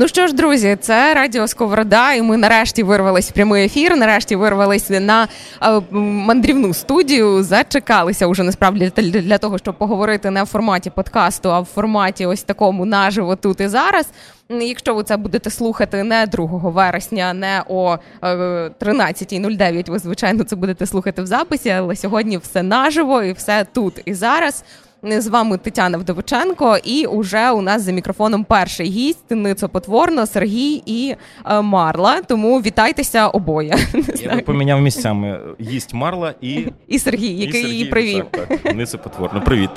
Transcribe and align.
Ну 0.00 0.08
що 0.08 0.26
ж, 0.26 0.34
друзі, 0.34 0.76
це 0.80 1.14
Радіо 1.14 1.48
Сковорода, 1.48 2.12
і 2.12 2.22
ми 2.22 2.36
нарешті 2.36 2.82
вирвались 2.82 3.30
в 3.30 3.32
прямий 3.32 3.64
ефір. 3.64 3.96
Нарешті 3.96 4.36
вирвались 4.36 4.90
на 4.90 5.28
е, 5.62 5.80
мандрівну 5.90 6.74
студію. 6.74 7.42
Зачекалися 7.42 8.26
уже 8.26 8.42
насправді 8.42 8.92
для 8.96 9.38
того, 9.38 9.58
щоб 9.58 9.78
поговорити 9.78 10.30
не 10.30 10.42
в 10.42 10.46
форматі 10.46 10.90
подкасту, 10.90 11.52
а 11.52 11.60
в 11.60 11.64
форматі 11.64 12.26
ось 12.26 12.42
такому 12.42 12.84
наживо 12.84 13.36
тут 13.36 13.60
і 13.60 13.68
зараз. 13.68 14.08
Якщо 14.48 14.94
ви 14.94 15.02
це 15.02 15.16
будете 15.16 15.50
слухати 15.50 16.02
не 16.02 16.26
2 16.26 16.46
вересня, 16.46 17.32
не 17.32 17.62
о 17.68 17.96
13.09, 18.22 19.62
е, 19.62 19.92
ви 19.92 19.98
звичайно 19.98 20.44
це 20.44 20.56
будете 20.56 20.86
слухати 20.86 21.22
в 21.22 21.26
записі, 21.26 21.70
але 21.70 21.96
сьогодні 21.96 22.38
все 22.38 22.62
наживо 22.62 23.22
і 23.22 23.32
все 23.32 23.66
тут 23.72 24.02
і 24.04 24.14
зараз. 24.14 24.64
З 25.02 25.26
вами 25.26 25.58
Тетяна 25.58 25.98
Вдовиченко, 25.98 26.78
і 26.84 27.06
уже 27.06 27.50
у 27.50 27.62
нас 27.62 27.82
за 27.82 27.92
мікрофоном 27.92 28.44
перший 28.44 28.86
гість 28.86 29.30
Ницопотворно, 29.30 30.26
Сергій 30.26 30.82
і 30.86 31.14
е, 31.46 31.60
Марла. 31.60 32.22
Тому 32.22 32.60
вітайтеся 32.60 33.28
обоє. 33.28 33.76
Я 34.22 34.34
би 34.34 34.40
поміняв 34.42 34.80
місцями 34.80 35.40
гість 35.60 35.94
Марла 35.94 36.34
і 36.40 36.66
і 36.88 36.98
Сергій, 36.98 37.36
який 37.36 37.64
її 37.64 37.84
привів. 37.84 38.24
Так, 38.30 38.48
так. 38.62 38.74
Ницопотворно. 38.76 39.40
Привіт. 39.40 39.70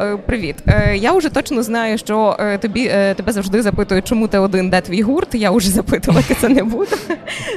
Е, 0.00 0.16
привіт. 0.16 0.56
Е, 0.66 0.96
я 0.96 1.12
вже 1.12 1.28
точно 1.28 1.62
знаю, 1.62 1.98
що 1.98 2.36
е, 2.40 2.58
тобі 2.58 2.88
тебе 2.88 3.32
завжди 3.32 3.62
запитують, 3.62 4.06
чому 4.06 4.28
ти 4.28 4.38
один, 4.38 4.70
де 4.70 4.80
твій 4.80 5.02
гурт. 5.02 5.34
Я 5.34 5.50
вже 5.50 5.70
запитувати 5.70 6.36
це 6.40 6.48
не 6.48 6.64
буду. 6.64 6.96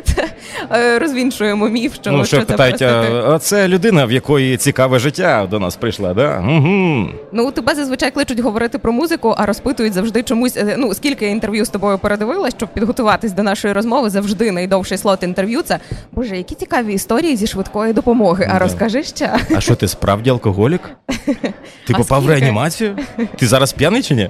Це 0.04 1.00
розвіншуємо 1.00 1.70
міф, 1.70 1.96
що 1.96 2.12
ну, 2.12 2.26
що 2.26 2.38
це 2.38 2.46
питають, 2.46 2.78
просто 2.78 3.32
а 3.36 3.40
це 3.40 3.68
людина, 3.68 4.06
в 4.06 4.12
якої 4.12 4.58
цікаве 4.58 5.00
життя 5.00 5.48
до 5.52 5.60
нас 5.60 5.76
прийшла, 5.76 6.14
да? 6.14 6.40
Угу. 6.40 7.08
Ну 7.32 7.52
тебе 7.52 7.76
зазвичай 7.76 8.12
кличуть 8.12 8.40
говорити 8.40 8.78
про 8.78 8.92
музику, 8.92 9.36
а 9.38 9.46
розпитують 9.46 9.94
завжди 9.94 10.24
чомусь. 10.24 10.60
Ну 10.78 10.94
скільки 10.94 11.26
я 11.26 11.32
інтерв'ю 11.32 11.66
з 11.66 11.70
тобою 11.70 11.98
передивилась, 11.98 12.54
щоб 12.58 12.70
підготуватись 12.70 13.32
до 13.32 13.44
нашої 13.44 13.74
розмови, 13.74 14.10
завжди 14.10 14.52
найдовший 14.52 14.98
слот 14.98 15.24
інтерв'ю. 15.24 15.62
Це 15.62 15.80
боже, 16.12 16.38
які 16.38 16.56
цікаві 16.56 16.94
історії 16.94 17.36
зі 17.36 17.48
швидкої 17.48 17.94
допомоги. 17.94 18.48
А 18.50 18.54
да. 18.54 18.60
розкажи 18.60 19.04
ще. 19.04 19.34
А 19.56 19.60
що 19.60 19.76
ти 19.76 19.88
справді 19.88 20.30
алкоголік? 20.30 20.82
Ти 21.88 21.94
попав 21.94 22.31
реанімацію? 22.40 22.98
Ти 23.38 23.48
зараз 23.48 23.74
п'яний 23.74 24.04
чи 24.04 24.16
ні? 24.16 24.30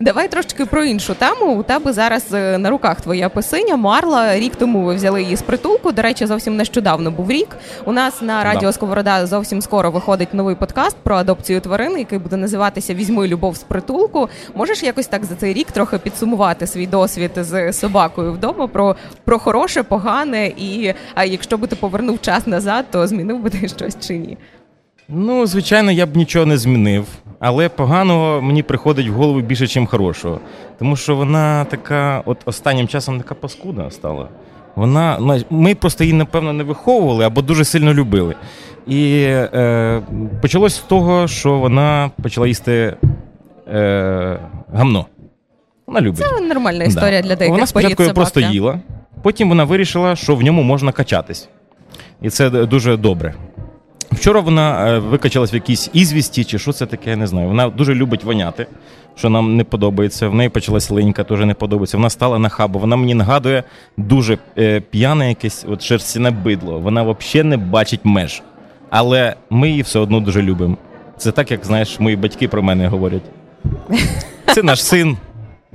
Давай 0.00 0.28
трошки 0.28 0.66
про 0.66 0.84
іншу 0.84 1.14
тему. 1.14 1.54
У 1.54 1.62
тебе 1.62 1.92
зараз 1.92 2.24
е, 2.32 2.58
на 2.58 2.70
руках 2.70 3.00
твоя 3.00 3.28
писиня 3.28 3.76
Марла. 3.76 4.38
Рік 4.38 4.56
тому 4.56 4.84
ви 4.84 4.94
взяли 4.94 5.22
її 5.22 5.36
з 5.36 5.42
притулку. 5.42 5.92
До 5.92 6.02
речі, 6.02 6.26
зовсім 6.26 6.56
нещодавно 6.56 7.10
був 7.10 7.30
рік. 7.30 7.56
У 7.84 7.92
нас 7.92 8.22
на 8.22 8.44
радіо 8.44 8.72
Сковорода 8.72 9.26
зовсім 9.26 9.62
скоро 9.62 9.90
виходить 9.90 10.34
новий 10.34 10.54
подкаст 10.54 10.96
про 11.02 11.16
адопцію 11.16 11.60
тварин, 11.60 11.98
який 11.98 12.18
буде 12.18 12.36
називатися 12.36 12.94
Візьми 12.94 13.28
любов 13.28 13.56
з 13.56 13.62
притулку. 13.62 14.28
Можеш 14.54 14.82
якось 14.82 15.06
так 15.06 15.24
за 15.24 15.34
цей 15.34 15.52
рік 15.52 15.72
трохи 15.72 15.98
підсумувати 15.98 16.66
свій 16.66 16.86
досвід 16.86 17.30
з 17.36 17.72
собакою 17.72 18.32
вдома 18.32 18.66
про 18.66 18.96
про 19.24 19.38
хороше, 19.38 19.82
погане, 19.82 20.46
і 20.46 20.94
а 21.14 21.24
якщо 21.24 21.58
би 21.58 21.66
ти 21.66 21.76
повернув 21.76 22.20
час 22.20 22.46
назад, 22.46 22.84
то 22.90 23.06
змінив 23.06 23.38
би 23.38 23.50
ти 23.50 23.68
щось 23.68 23.96
чи 24.00 24.18
ні? 24.18 24.38
Ну, 25.08 25.46
звичайно, 25.46 25.90
я 25.90 26.06
б 26.06 26.16
нічого 26.16 26.46
не 26.46 26.58
змінив, 26.58 27.06
але 27.38 27.68
поганого 27.68 28.42
мені 28.42 28.62
приходить 28.62 29.08
в 29.08 29.12
голову 29.12 29.40
більше, 29.40 29.80
ніж 29.80 29.88
хорошого. 29.88 30.40
Тому 30.78 30.96
що 30.96 31.16
вона 31.16 31.64
така, 31.64 32.22
от 32.26 32.38
останнім 32.44 32.88
часом 32.88 33.18
така 33.18 33.34
паскуда 33.34 33.90
стала. 33.90 34.28
Вона 34.74 35.18
ми 35.50 35.74
просто 35.74 36.04
її, 36.04 36.16
напевно, 36.16 36.52
не 36.52 36.64
виховували 36.64 37.24
або 37.24 37.42
дуже 37.42 37.64
сильно 37.64 37.94
любили. 37.94 38.34
І 38.86 39.22
е, 39.22 40.02
почалось 40.42 40.74
з 40.74 40.78
того, 40.78 41.28
що 41.28 41.58
вона 41.58 42.10
почала 42.22 42.46
їсти 42.46 42.96
е, 43.68 44.38
гамно. 44.72 45.06
Вона 45.86 46.00
любить. 46.00 46.18
Це 46.18 46.40
нормальна 46.40 46.84
історія 46.84 47.22
да. 47.22 47.28
для 47.28 47.36
деяких 47.36 47.54
Вона 47.54 47.66
спочатку 47.66 48.02
собак, 48.02 48.14
просто 48.14 48.40
їла, 48.40 48.80
потім 49.22 49.48
вона 49.48 49.64
вирішила, 49.64 50.16
що 50.16 50.36
в 50.36 50.42
ньому 50.42 50.62
можна 50.62 50.92
качатись. 50.92 51.48
І 52.22 52.30
це 52.30 52.50
дуже 52.50 52.96
добре. 52.96 53.34
Вчора 54.14 54.40
вона 54.40 54.88
е, 54.88 54.98
викачалась 54.98 55.52
в 55.52 55.54
якійсь 55.54 55.90
ізвісті, 55.92 56.44
чи 56.44 56.58
що 56.58 56.72
це 56.72 56.86
таке, 56.86 57.10
я 57.10 57.16
не 57.16 57.26
знаю. 57.26 57.48
Вона 57.48 57.68
дуже 57.68 57.94
любить 57.94 58.24
воняти, 58.24 58.66
що 59.16 59.30
нам 59.30 59.56
не 59.56 59.64
подобається. 59.64 60.28
В 60.28 60.34
неї 60.34 60.48
почалась 60.48 60.90
линька, 60.90 61.24
теж 61.24 61.40
не 61.40 61.54
подобається. 61.54 61.96
Вона 61.96 62.10
стала 62.10 62.38
на 62.38 62.48
хабу. 62.48 62.78
Вона 62.78 62.96
мені 62.96 63.14
нагадує 63.14 63.64
дуже 63.96 64.38
е, 64.58 64.80
п'яне 64.80 65.28
якесь 65.28 65.64
от 65.68 65.82
шерстяне 65.82 66.30
бидло. 66.30 66.78
Вона 66.78 67.02
взагалі 67.02 67.48
не 67.48 67.56
бачить 67.56 68.00
меж. 68.04 68.42
Але 68.90 69.34
ми 69.50 69.70
її 69.70 69.82
все 69.82 69.98
одно 69.98 70.20
дуже 70.20 70.42
любимо. 70.42 70.76
Це 71.18 71.32
так, 71.32 71.50
як 71.50 71.64
знаєш, 71.64 72.00
мої 72.00 72.16
батьки 72.16 72.48
про 72.48 72.62
мене 72.62 72.88
говорять. 72.88 73.22
Це 74.54 74.62
наш 74.62 74.84
син. 74.84 75.16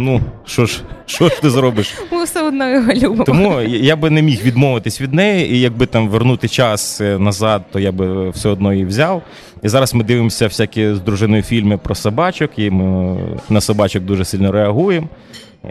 Ну, 0.02 0.22
що 0.46 0.66
ж 0.66 0.82
що 1.06 1.30
ж 1.30 1.42
ти 1.42 1.50
зробиш? 1.50 1.94
Ми 2.12 2.24
все 2.24 2.42
одно 2.42 2.70
його 2.70 2.94
любимо. 2.94 3.24
Тому 3.24 3.62
я 3.62 3.96
би 3.96 4.10
не 4.10 4.22
міг 4.22 4.44
відмовитись 4.44 5.02
від 5.02 5.14
неї, 5.14 5.54
і 5.54 5.60
якби 5.60 5.86
там 5.86 6.10
вернути 6.10 6.48
час 6.48 7.02
е, 7.02 7.18
назад, 7.20 7.62
то 7.72 7.80
я 7.80 7.92
би 7.92 8.30
все 8.30 8.50
одно 8.50 8.74
її 8.74 8.86
взяв. 8.86 9.22
І 9.64 9.68
зараз 9.68 9.94
ми 9.94 10.04
дивимося 10.04 10.48
всякі 10.48 10.94
з 10.94 11.00
дружиною 11.00 11.44
фільми 11.44 11.78
про 11.78 11.96
собачок, 11.96 12.52
і 12.58 12.70
ми 12.70 13.18
на 13.50 13.62
собачок 13.62 14.04
дуже 14.04 14.26
сильно 14.26 14.52
реагуємо. 14.52 15.08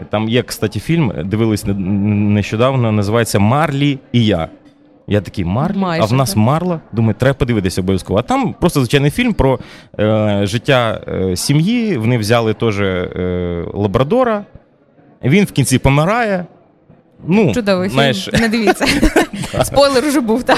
Там 0.09 0.29
є, 0.29 0.43
кстати, 0.43 0.79
фільм, 0.79 1.13
дивились 1.25 1.65
нещодавно, 1.77 2.91
називається 2.91 3.39
Марлі 3.39 3.99
і 4.11 4.25
я. 4.25 4.47
Я 5.09 5.21
такий 5.21 5.45
Марлі, 5.45 5.77
Майже, 5.77 6.03
а 6.03 6.05
в 6.05 6.13
нас 6.13 6.29
так. 6.29 6.37
Марла. 6.37 6.79
Думаю, 6.91 7.15
треба 7.19 7.33
подивитися 7.33 7.81
обов'язково. 7.81 8.19
А 8.19 8.21
там 8.21 8.55
просто 8.59 8.79
звичайний 8.79 9.11
фільм 9.11 9.33
про 9.33 9.59
е, 9.99 10.39
життя 10.43 11.01
е, 11.07 11.35
сім'ї. 11.35 11.97
Вони 11.97 12.17
взяли 12.17 12.53
теж 12.53 12.79
е, 12.81 13.65
лабрадора. 13.73 14.45
Він 15.23 15.45
в 15.45 15.51
кінці 15.51 15.79
помирає. 15.79 16.45
Ну, 17.27 17.53
Чудовий 17.53 17.89
знаєш... 17.89 18.25
фільм, 18.25 18.41
не 18.41 18.49
дивіться. 18.49 18.85
Спойлер 19.63 20.07
вже 20.07 20.21
був 20.21 20.43
там. 20.43 20.57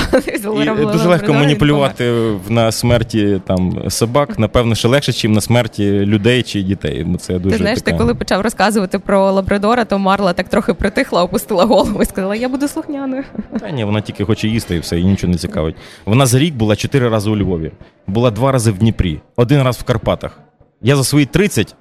Дуже 0.91 1.07
легко 1.07 1.33
маніпулювати 1.33 2.13
на 2.49 2.71
смерті 2.71 3.41
там 3.47 3.89
собак, 3.89 4.39
напевно, 4.39 4.75
ще 4.75 4.87
легше, 4.87 5.27
ніж 5.27 5.35
на 5.35 5.41
смерті 5.41 5.91
людей 5.91 6.43
чи 6.43 6.61
дітей. 6.61 7.07
Це 7.19 7.39
дуже 7.39 7.55
Ти 7.55 7.61
знаєш, 7.61 7.81
ти 7.81 7.93
коли 7.93 8.15
почав 8.15 8.41
розказувати 8.41 8.99
про 8.99 9.31
Лабрадора, 9.31 9.85
то 9.85 9.99
Марла 9.99 10.33
так 10.33 10.49
трохи 10.49 10.73
притихла, 10.73 11.23
опустила 11.23 11.65
голову 11.65 12.01
і 12.01 12.05
сказала, 12.05 12.35
я 12.35 12.49
буду 12.49 12.67
слухняною. 12.67 13.23
Та 13.59 13.69
ні, 13.69 13.83
вона 13.83 14.01
тільки 14.01 14.25
хоче 14.25 14.47
їсти 14.47 14.75
і 14.75 14.79
все, 14.79 14.99
і 14.99 15.03
нічого 15.03 15.33
не 15.33 15.37
цікавить. 15.37 15.75
Вона 16.05 16.25
за 16.25 16.39
рік 16.39 16.55
була 16.55 16.75
чотири 16.75 17.09
рази 17.09 17.29
у 17.29 17.37
Львові, 17.37 17.71
була 18.07 18.31
два 18.31 18.51
рази 18.51 18.71
в 18.71 18.77
Дніпрі, 18.77 19.19
один 19.35 19.61
раз 19.61 19.77
в 19.77 19.83
Карпатах. 19.83 20.39
Я 20.81 20.95
за 20.95 21.03
свої 21.03 21.25
30, 21.25 21.75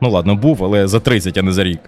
ну 0.00 0.10
ладно, 0.10 0.34
був, 0.34 0.64
але 0.64 0.86
за 0.86 1.00
30, 1.00 1.38
а 1.38 1.42
не 1.42 1.52
за 1.52 1.64
рік. 1.64 1.80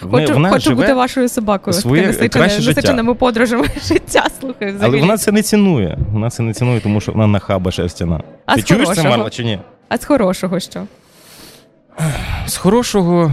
Хочу 0.00 0.32
вона 0.32 0.50
хочу 0.50 0.74
бути 0.74 0.94
вашою 0.94 1.28
собакою. 1.28 1.74
Своє 1.74 2.12
краще 2.12 2.62
насиченими 2.62 3.14
подорожами 3.14 3.66
життя. 3.88 4.26
Слухай, 4.40 4.68
взагалі. 4.72 4.92
Але 4.92 5.00
вона 5.00 5.16
це 5.16 5.32
не 5.32 5.42
цінує. 5.42 5.98
Вона 6.12 6.30
це 6.30 6.42
не 6.42 6.52
цінує, 6.52 6.80
тому 6.80 7.00
що 7.00 7.12
вона 7.12 7.26
нахаба 7.26 7.70
шерстяна. 7.70 8.20
А 8.46 8.54
Ти 8.56 8.62
чуєш 8.62 8.88
це, 8.88 9.02
Марла, 9.02 9.30
чи 9.30 9.44
ні? 9.44 9.58
А 9.88 9.96
з 9.96 10.04
хорошого 10.04 10.60
що? 10.60 10.82
З 12.46 12.56
хорошого 12.56 13.32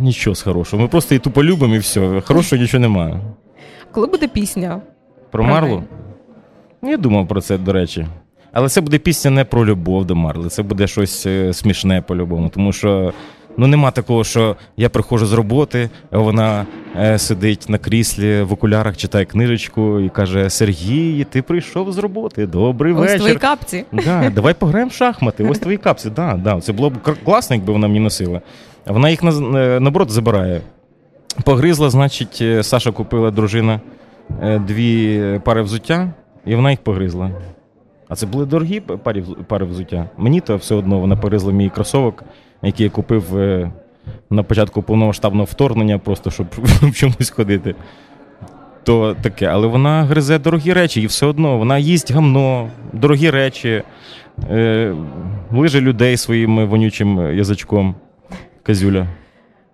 нічого 0.00 0.36
з 0.36 0.42
хорошого. 0.42 0.82
Ми 0.82 0.88
просто 0.88 1.14
її 1.14 1.20
тупо 1.20 1.44
любимо 1.44 1.74
і 1.74 1.78
все. 1.78 2.20
Хорошого 2.24 2.62
нічого 2.62 2.80
немає. 2.80 3.20
Коли 3.92 4.06
буде 4.06 4.28
пісня? 4.28 4.80
Про 5.30 5.44
Марлу? 5.44 5.82
Я 6.82 6.96
думав 6.96 7.28
про 7.28 7.40
це, 7.40 7.58
до 7.58 7.72
речі. 7.72 8.06
Але 8.52 8.68
це 8.68 8.80
буде 8.80 8.98
пісня 8.98 9.30
не 9.30 9.44
про 9.44 9.66
любов 9.66 10.04
до 10.04 10.14
Марли, 10.14 10.48
це 10.48 10.62
буде 10.62 10.86
щось 10.86 11.26
е, 11.26 11.52
смішне 11.52 12.02
по-любому. 12.02 12.48
Тому 12.48 12.72
що 12.72 13.12
Ну 13.58 13.66
нема 13.66 13.90
такого, 13.90 14.24
що 14.24 14.56
я 14.76 14.88
приходжу 14.88 15.26
з 15.26 15.32
роботи, 15.32 15.90
вона 16.10 16.66
е, 17.00 17.18
сидить 17.18 17.68
на 17.68 17.78
кріслі 17.78 18.42
в 18.42 18.52
окулярах, 18.52 18.96
читає 18.96 19.24
книжечку 19.24 20.00
і 20.00 20.08
каже: 20.08 20.50
Сергій, 20.50 21.26
ти 21.30 21.42
прийшов 21.42 21.92
з 21.92 21.98
роботи. 21.98 22.46
Добрий 22.46 22.92
Ось 22.92 23.00
вечір. 23.00 23.18
твої 23.18 23.34
капці. 23.34 23.84
Да, 23.92 24.30
Давай 24.34 24.54
пограємо 24.54 24.88
в 24.88 24.92
шахмати. 24.92 25.44
Ось 25.44 25.58
твої 25.58 25.76
капці. 25.76 26.10
Да, 26.10 26.40
да, 26.44 26.60
Це 26.60 26.72
було 26.72 26.90
б 26.90 26.94
класно, 27.24 27.56
якби 27.56 27.72
вона 27.72 27.88
мені 27.88 28.00
носила. 28.00 28.40
Вона 28.86 29.10
їх 29.10 29.24
е, 29.24 29.30
наоборот 29.80 30.10
забирає. 30.10 30.60
Погризла, 31.44 31.90
значить, 31.90 32.38
е, 32.42 32.62
Саша 32.62 32.92
купила 32.92 33.30
дружина 33.30 33.80
е, 34.42 34.58
дві 34.58 35.20
пари 35.44 35.62
взуття, 35.62 36.12
і 36.46 36.54
вона 36.54 36.70
їх 36.70 36.80
погризла. 36.80 37.30
А 38.08 38.16
це 38.16 38.26
були 38.26 38.46
дорогі 38.46 38.80
пари 38.80 39.24
пари 39.48 39.66
взуття. 39.66 40.08
Мені 40.16 40.40
то 40.40 40.56
все 40.56 40.74
одно 40.74 40.98
вона 40.98 41.16
погризла 41.16 41.52
мій 41.52 41.70
кросовок 41.70 42.24
який 42.62 42.84
я 42.84 42.90
купив 42.90 43.38
е, 43.38 43.70
на 44.30 44.42
початку 44.42 44.82
повномасштабного 44.82 45.44
вторгнення, 45.44 45.98
просто 45.98 46.30
щоб 46.30 46.46
в 46.56 46.94
чомусь 46.94 47.30
ходити. 47.30 47.74
То 48.84 49.16
таке, 49.22 49.46
але 49.46 49.66
вона 49.66 50.04
гризе 50.04 50.38
дорогі 50.38 50.72
речі, 50.72 51.02
і 51.02 51.06
все 51.06 51.26
одно 51.26 51.58
вона 51.58 51.78
їсть 51.78 52.12
гамно, 52.12 52.70
дорогі 52.92 53.30
речі, 53.30 53.82
е, 54.50 54.94
лиже 55.52 55.80
людей 55.80 56.16
своїм 56.16 56.68
вонючим 56.68 57.36
язичком. 57.36 57.94
Казюля. 58.62 59.06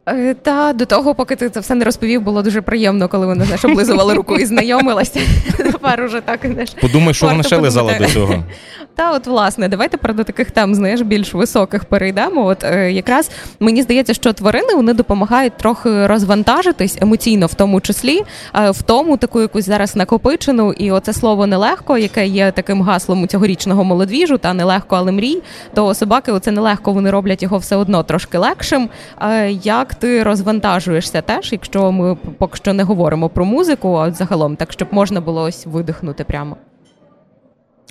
Е, 0.07 0.35
та 0.35 0.73
до 0.73 0.87
того, 0.87 1.15
поки 1.15 1.37
ти 1.37 1.51
це 1.51 1.61
все 1.61 1.75
не 1.75 1.85
розповів, 1.85 2.23
було 2.23 2.43
дуже 2.43 2.61
приємно, 2.61 3.09
коли 3.09 3.27
вони 3.27 3.45
знаєш, 3.45 3.65
облизували 3.65 4.15
руку 4.15 4.37
і 4.37 4.45
знайомилася. 4.45 5.21
Тепер 5.57 6.03
уже 6.03 6.21
так 6.21 6.41
знаєш, 6.45 6.71
Подумай, 6.81 7.15
що 7.15 7.27
вона 7.27 7.43
ще 7.43 7.57
лизала 7.57 7.99
до 7.99 8.07
цього. 8.07 8.45
Та, 8.95 9.13
от, 9.13 9.27
власне, 9.27 9.69
давайте 9.69 9.97
про 9.97 10.15
до 10.15 10.25
таких 10.25 10.51
тем, 10.51 10.75
знаєш, 10.75 11.01
більш 11.01 11.35
високих 11.35 11.85
перейдемо. 11.85 12.47
От 12.47 12.65
е, 12.65 12.93
якраз 12.93 13.31
мені 13.61 13.83
здається, 13.83 14.15
що 14.15 14.33
тварини 14.33 14.75
вони 14.75 14.93
допомагають 14.93 15.57
трохи 15.57 16.07
розвантажитись 16.07 16.99
емоційно, 17.01 17.47
в 17.47 17.55
тому 17.55 17.81
числі, 17.81 18.23
е, 18.55 18.71
в 18.71 18.83
тому 18.83 19.17
таку 19.17 19.41
якусь 19.41 19.65
зараз 19.65 19.97
накопичену, 19.97 20.73
і 20.73 20.91
оце 20.91 21.13
слово 21.13 21.47
нелегко, 21.47 21.99
яке 21.99 22.27
є 22.27 22.53
таким 22.53 22.83
гаслом 22.83 23.23
у 23.23 23.27
цьогорічного 23.27 23.85
молодвіжу, 23.85 24.39
та 24.39 24.55
нелегко, 24.55 24.97
але 24.97 25.13
мрій. 25.13 25.43
То 25.75 25.95
собаки, 25.95 26.33
оце 26.33 26.51
нелегко, 26.51 26.93
вони 26.93 27.11
роблять 27.11 27.43
його 27.43 27.59
все 27.59 27.77
одно 27.77 28.03
трошки 28.03 28.39
легшим. 28.39 28.89
Е, 29.23 29.51
як 29.93 29.99
ти 30.01 30.23
розвантажуєшся 30.23 31.23
теж, 31.23 31.53
якщо 31.53 31.93
ми 31.93 32.17
поки 32.39 32.57
що 32.57 32.73
не 32.73 32.83
говоримо 32.83 33.29
про 33.29 33.45
музику, 33.45 33.95
а 33.97 34.11
загалом, 34.11 34.57
так 34.57 34.73
щоб 34.73 34.89
можна 34.91 35.21
було 35.21 35.43
ось 35.43 35.67
видихнути 35.67 36.25
прямо. 36.25 36.57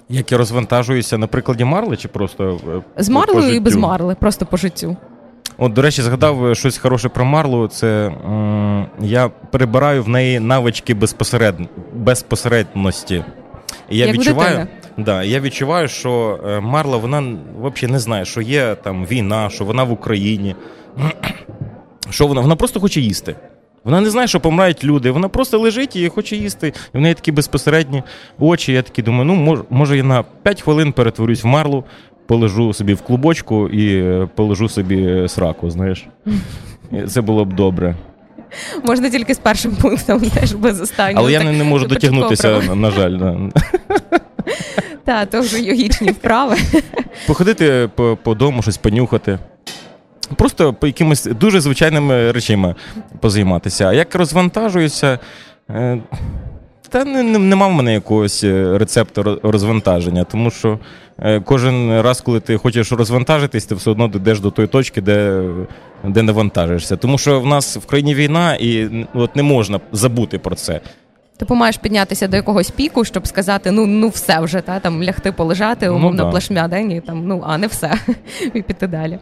Як 0.09 0.31
я 0.31 0.38
розвантажуюся 0.38 1.18
на 1.18 1.27
прикладі 1.27 1.63
Марли 1.63 1.98
чи 1.98 2.07
просто 2.07 2.59
з 2.98 3.09
Марлею 3.09 3.56
і 3.56 3.59
без 3.59 3.75
Марли, 3.75 4.15
просто 4.19 4.45
по 4.45 4.57
життю. 4.57 4.98
От, 5.57 5.74
до 5.74 5.81
речі, 5.81 6.01
згадав 6.01 6.45
е, 6.45 6.56
щось 6.56 6.77
хороше 6.77 7.09
про 7.09 7.25
Марлу. 7.25 7.68
Це 7.68 8.07
м- 8.07 8.86
я 9.00 9.30
перебираю 9.30 10.03
в 10.03 10.09
неї 10.09 10.39
навички 10.39 10.94
безпосеред... 10.94 11.56
безпосередності. 11.94 13.24
І 13.89 13.98
я 13.98 14.06
Як 14.06 14.15
відчуваю, 14.15 14.68
да, 14.98 15.24
я 15.24 15.39
відчуваю, 15.39 15.88
що 15.88 16.39
е, 16.48 16.59
Марла 16.59 16.98
вона 16.98 17.36
взагалі 17.62 17.92
не 17.92 18.00
знає, 18.00 18.25
що 18.25 18.42
є 18.42 18.75
там 18.75 19.06
війна, 19.06 19.50
що 19.50 19.65
вона 19.65 19.83
в 19.83 19.92
Україні. 19.92 20.56
Що 22.09 22.27
вона? 22.27 22.42
Вона 22.42 22.56
просто 22.56 22.80
хоче 22.80 23.01
їсти. 23.01 23.36
Вона 23.83 24.01
не 24.01 24.09
знає, 24.09 24.27
що 24.27 24.39
помирають 24.39 24.83
люди. 24.83 25.12
Вона 25.12 25.27
просто 25.30 25.59
лежить 25.59 25.95
і 25.95 26.09
хоче 26.09 26.36
їсти. 26.36 26.74
І 26.94 26.98
в 26.98 27.01
неї 27.01 27.13
такі 27.13 27.31
безпосередні 27.31 28.03
очі. 28.39 28.74
Я 28.74 28.81
такий 28.81 29.03
думаю, 29.03 29.25
ну 29.25 29.65
може, 29.69 29.98
я 29.98 30.03
на 30.03 30.24
5 30.24 30.62
хвилин 30.62 30.94
перетворюсь 30.94 31.44
в 31.44 31.48
марлу, 31.48 31.83
полежу 32.27 32.74
собі 32.74 32.94
в 32.94 33.01
клубочку 33.01 33.69
і 33.69 33.95
е, 33.95 34.30
полежу 34.36 34.69
собі 34.69 35.27
сраку, 35.27 35.69
знаєш. 35.69 36.07
Це 37.07 37.21
було 37.21 37.45
б 37.45 37.53
добре. 37.53 37.95
Можна 38.83 39.09
тільки 39.09 39.33
з 39.33 39.39
першим 39.39 39.71
пунктом, 39.71 40.19
теж 40.19 40.53
без 40.53 40.81
останнього. 40.81 41.21
Але 41.24 41.31
я 41.31 41.44
не, 41.44 41.51
не 41.51 41.63
можу 41.63 41.88
дотягнутися, 41.88 42.62
на, 42.75 42.92
жаль. 42.92 43.18
Да. 43.18 43.38
Так, 45.03 45.30
то 45.30 45.42
вже 45.42 45.62
йогічні 45.62 46.12
вправи. 46.12 46.56
Походити 47.27 47.89
по, 47.95 48.18
по 48.24 48.36
дому, 48.36 48.62
щось 48.62 48.77
понюхати. 48.77 49.39
Просто 50.38 50.74
по 50.74 50.88
якимось 50.88 51.25
дуже 51.25 51.62
звичайними 51.62 52.31
речами 52.31 52.75
позайматися. 53.19 53.86
А 53.88 53.94
як 53.94 54.16
розвантажуюся, 54.16 55.19
е, 55.69 56.01
та 56.89 57.06
не, 57.06 57.24
нема 57.24 57.68
в 57.68 57.72
мене 57.72 57.94
якогось 57.94 58.44
е, 58.44 58.78
рецепту 58.78 59.39
розвантаження, 59.44 60.24
тому 60.24 60.51
що 60.51 60.80
е, 61.19 61.39
кожен 61.39 62.01
раз, 62.01 62.22
коли 62.22 62.39
ти 62.39 62.57
хочеш 62.57 62.92
розвантажитись, 62.92 63.66
ти 63.66 63.75
все 63.75 63.92
одно 63.92 64.07
дійдеш 64.07 64.39
до 64.39 64.51
тої 64.51 64.68
точки, 64.68 65.01
де 65.01 65.44
де 66.04 66.22
не 66.22 66.31
вантажишся. 66.31 66.98
Тому 66.98 67.18
що 67.18 67.39
в 67.39 67.45
нас 67.45 67.77
в 67.77 67.86
країні 67.86 68.16
війна, 68.16 68.56
і 68.56 68.89
от 69.13 69.36
не 69.36 69.44
можна 69.44 69.80
забути 69.92 70.39
про 70.39 70.56
це. 70.56 70.81
Ти 71.48 71.54
маєш 71.54 71.77
піднятися 71.77 72.27
до 72.27 72.36
якогось 72.36 72.72
піку, 72.72 73.06
щоб 73.06 73.27
сказати, 73.27 73.72
ну 73.72 73.86
ну 73.86 74.10
все 74.10 74.39
вже, 74.39 74.62
та 74.62 74.80
там 74.80 75.04
лягти 75.04 75.31
полежати, 75.31 75.88
ну 75.88 75.95
умовно 75.95 76.18
ну, 76.18 76.24
да. 76.24 76.31
плашмя 76.31 76.68
день, 76.68 76.92
і 76.92 77.01
там 77.01 77.27
ну 77.27 77.44
а 77.48 77.57
не 77.57 77.68
все, 77.68 77.94
і 78.54 78.62
піти 78.62 78.88
далі. 78.88 79.19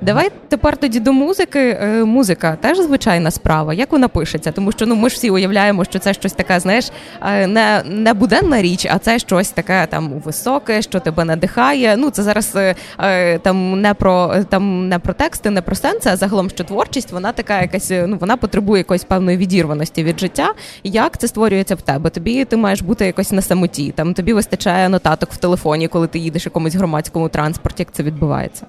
Давай 0.00 0.30
тепер 0.48 0.76
тоді 0.76 1.00
до 1.00 1.12
музики. 1.12 1.78
Е, 1.82 2.04
музика 2.04 2.56
теж 2.60 2.78
звичайна 2.78 3.30
справа. 3.30 3.74
Як 3.74 3.92
вона 3.92 4.08
пишеться? 4.08 4.52
Тому 4.52 4.72
що 4.72 4.86
ну 4.86 4.94
ми 4.94 5.08
ж 5.08 5.14
всі 5.16 5.30
уявляємо, 5.30 5.84
що 5.84 5.98
це 5.98 6.14
щось 6.14 6.32
таке, 6.32 6.60
знаєш, 6.60 6.90
е, 7.22 7.46
не 7.46 7.82
не 7.86 8.14
буденна 8.14 8.62
річ, 8.62 8.86
а 8.90 8.98
це 8.98 9.18
щось 9.18 9.50
таке 9.50 9.86
там 9.90 10.08
високе, 10.08 10.82
що 10.82 11.00
тебе 11.00 11.24
надихає. 11.24 11.96
Ну 11.96 12.10
це 12.10 12.22
зараз 12.22 12.56
е, 12.98 13.38
там 13.38 13.80
не 13.80 13.94
про 13.94 14.34
там 14.48 14.88
не 14.88 14.98
про 14.98 15.14
тексти, 15.14 15.50
не 15.50 15.62
про 15.62 15.74
сенси, 15.74 16.10
а 16.10 16.16
загалом 16.16 16.50
що 16.50 16.64
творчість, 16.64 17.12
вона 17.12 17.32
така 17.32 17.60
якась, 17.60 17.92
ну 18.06 18.16
вона 18.20 18.36
потребує 18.36 18.80
якоїсь 18.80 19.04
певної 19.04 19.36
відірваності 19.36 20.04
від 20.04 20.20
життя. 20.20 20.52
Як 20.84 21.18
це 21.18 21.28
створюється 21.28 21.74
в 21.74 21.82
тебе? 21.82 22.10
Тобі 22.10 22.44
ти 22.44 22.56
маєш 22.56 22.82
бути 22.82 23.06
якось 23.06 23.32
на 23.32 23.42
самоті. 23.42 23.92
Там 23.96 24.14
тобі 24.14 24.32
вистачає 24.32 24.88
нотаток 24.88 25.32
в 25.32 25.36
телефоні, 25.36 25.88
коли 25.88 26.06
ти 26.06 26.18
їдеш 26.18 26.44
якомусь 26.46 26.74
громадському 26.74 27.28
транспорті. 27.28 27.82
Як 27.82 27.92
це 27.92 28.02
відбувається? 28.02 28.66